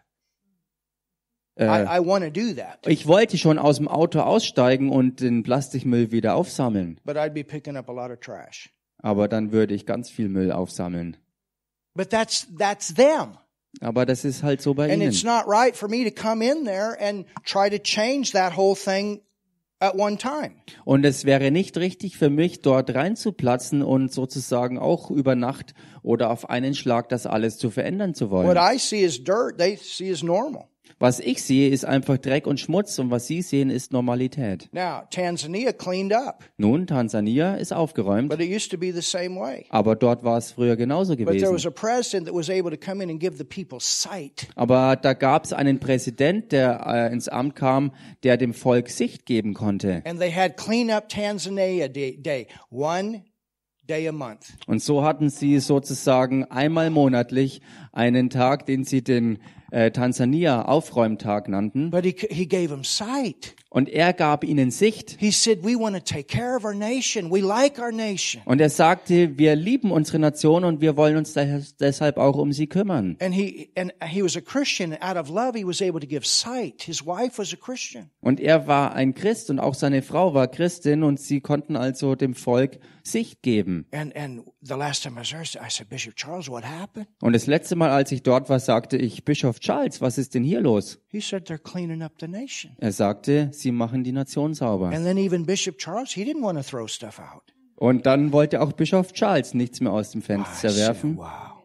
[1.57, 2.79] Äh, I, I want to do that.
[2.87, 7.45] ich wollte schon aus dem Auto aussteigen und den Plastikmüll wieder aufsammeln, But I'd be
[7.45, 8.71] picking up a lot of trash.
[8.99, 11.19] aber dann würde ich ganz viel Müll aufsammeln.
[11.95, 13.37] But that's that's them.
[13.81, 15.11] Aber das ist halt so bei And ihnen.
[15.11, 18.77] it's not right for me to come in there and try to change that whole
[18.77, 19.21] thing
[19.81, 20.53] at one time.
[20.85, 26.31] Und es wäre nicht richtig für mich, dort reinzuplatzen und sozusagen auch über Nacht oder
[26.31, 28.57] auf einen Schlag das alles zu verändern zu What wollen.
[28.57, 30.67] I see as dirt, they see as normal.
[30.99, 34.69] Was ich sehe, ist einfach Dreck und Schmutz und was Sie sehen, ist Normalität.
[34.73, 39.39] Now, Tanzania cleaned up, Nun, Tansania ist aufgeräumt, but it used to be the same
[39.41, 39.67] way.
[39.71, 41.69] aber dort war es früher genauso But there was gewesen.
[41.69, 44.49] a president that was able to come in and give the people sight.
[44.55, 49.27] Aber da gab es einen Präsident, der äh, ins Amt kam, der dem Volk Sicht
[49.27, 50.03] geben konnte.
[50.05, 53.23] And they had Clean Up Tanzania day, day one
[53.89, 54.55] day a month.
[54.67, 57.61] Und so hatten sie sozusagen einmal monatlich
[57.93, 59.39] einen Tag, den sie den
[59.73, 61.91] äh, Tansania Aufräumtag nannten.
[61.91, 63.57] But he, he gave them sight.
[63.73, 65.17] Und er gab ihnen Sicht.
[65.19, 67.31] He said, We want to take care of our nation.
[67.33, 68.43] We like our nation.
[68.45, 72.67] Und er sagte, wir lieben unsere Nation und wir wollen uns deshalb auch um sie
[72.67, 73.17] kümmern.
[73.19, 75.59] And he and he love.
[78.21, 82.15] Und er war ein Christ und auch seine Frau war Christin und sie konnten also
[82.15, 83.87] dem Volk Sicht geben.
[83.91, 87.09] And and the last time I was there, I said, Bishop Charles, what happened?
[87.21, 90.45] Und das letzte Mal, als ich dort war, sagte ich, Bischof Charles, was ist denn
[90.45, 91.01] hier los?
[91.09, 92.77] He said, they're cleaning up the nation.
[92.79, 94.89] Er sagte, sie machen die Nation sauber.
[94.89, 97.53] And then even Bishop Charles, he didn't want to throw stuff out.
[97.77, 101.17] Und dann wollte auch Bischof Charles nichts mehr aus dem Fenster said, werfen.
[101.17, 101.65] wow.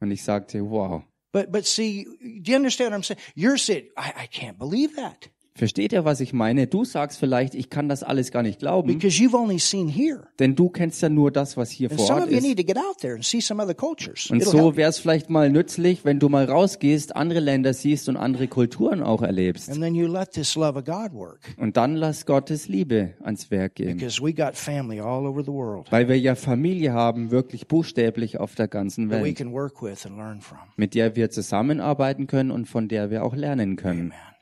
[0.00, 1.04] Und ich sagte, wow.
[1.32, 3.20] But, but see, do you understand what I'm saying?
[3.34, 6.66] You're saying, I, I can't believe that Versteht ihr, was ich meine?
[6.66, 10.26] Du sagst vielleicht, ich kann das alles gar nicht glauben, because you've only seen here.
[10.40, 12.44] denn du kennst ja nur das, was hier And vor some Ort of you ist.
[12.44, 14.28] need to get out there and see some other cultures.
[14.32, 14.76] Und It'll so help.
[14.76, 19.00] wäre es vielleicht mal nützlich, wenn du mal rausgehst, andere Länder siehst und andere Kulturen
[19.00, 19.70] auch erlebst.
[19.70, 23.48] And then you let this love of God work Und dann lass Gottes Liebe ans
[23.52, 23.96] Werk gehen.
[23.96, 28.40] because we got family all over the world Weil wir ja Familie haben, wirklich buchstäblich
[28.40, 30.58] auf der ganzen that we Welt, can work with and learn from.
[30.76, 34.10] mit der wir zusammenarbeiten können und von der wir auch lernen können.
[34.10, 34.33] Amen.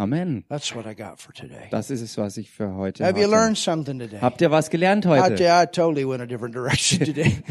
[0.00, 0.44] Amen.
[0.48, 1.68] That's what I got for today.
[1.70, 4.18] Das ist es, was ich für heute Have you learned something today?
[4.18, 5.44] Habt ihr was gelernt I, heute?
[5.44, 7.42] I totally went a different direction today.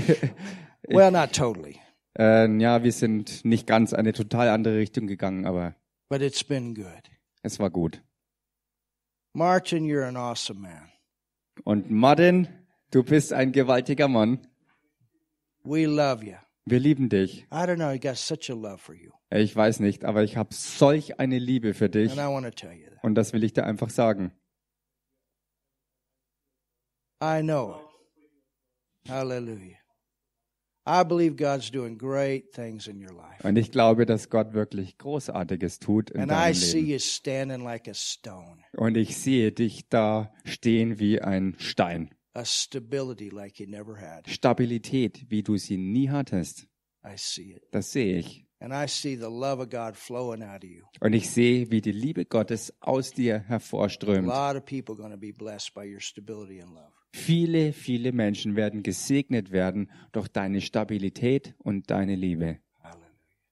[0.87, 1.79] well, not totally,
[2.17, 5.75] Äh, ja, wir sind nicht ganz eine total andere Richtung gegangen, aber
[6.09, 7.03] but it's been good.
[7.43, 8.01] es war gut.
[9.33, 10.89] Martin, you're an awesome man.
[11.65, 12.47] Und Martin,
[12.89, 14.39] du bist ein gewaltiger Mann.
[15.63, 16.33] We love you.
[16.65, 17.45] Wir lieben dich.
[17.51, 19.11] I don't know, you got such a love for you.
[19.31, 22.11] Ich weiß nicht, aber ich habe solch eine Liebe für dich.
[22.11, 23.03] And I want to tell you that.
[23.03, 24.31] Und das will ich dir einfach sagen.
[27.21, 29.09] I know it.
[29.09, 29.77] Hallelujah.
[30.87, 33.45] I believe God's doing great things in your life.
[33.47, 36.87] Und ich glaube, dass Gott wirklich Großartiges tut in And I deinem see Leben.
[36.91, 42.15] you standing like a stone, Und ich sehe dich da stehen wie ein Stein.
[42.33, 44.27] a stability like you never had.
[44.27, 46.67] Stabilität, wie du sie nie hattest.
[47.05, 47.63] I see it.
[47.71, 48.45] Das sehe ich.
[48.61, 50.83] And I see the love of God flowing out of you.
[50.99, 54.27] Und ich sehe, wie die Liebe Gottes aus dir A hervorströmt.
[54.27, 56.91] lot of people going to be blessed by your stability and love.
[57.13, 62.59] Viele, viele Menschen werden gesegnet werden durch deine Stabilität und deine Liebe.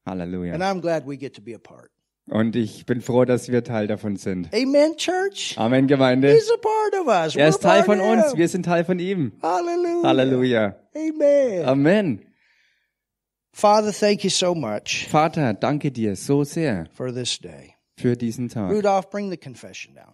[0.05, 0.55] Halleluja.
[0.55, 1.89] I'm glad we get to be a part.
[2.30, 4.53] Und ich bin froh, dass wir Teil davon sind.
[4.53, 5.55] Amen, church.
[5.58, 6.34] Amen, Gemeinde.
[6.34, 7.36] He's a part of us.
[7.36, 8.36] Er ist Teil von uns.
[8.36, 9.32] Wir sind Teil von ihm.
[9.41, 10.03] Hallelujah.
[10.03, 10.76] Halleluja.
[10.93, 11.66] Amen.
[11.66, 12.22] Amen.
[13.58, 17.74] Father, thank you so much Vater, danke dir so sehr for this day.
[17.99, 18.72] für diesen Tag.
[18.72, 20.14] Rudolph, bring the confession down.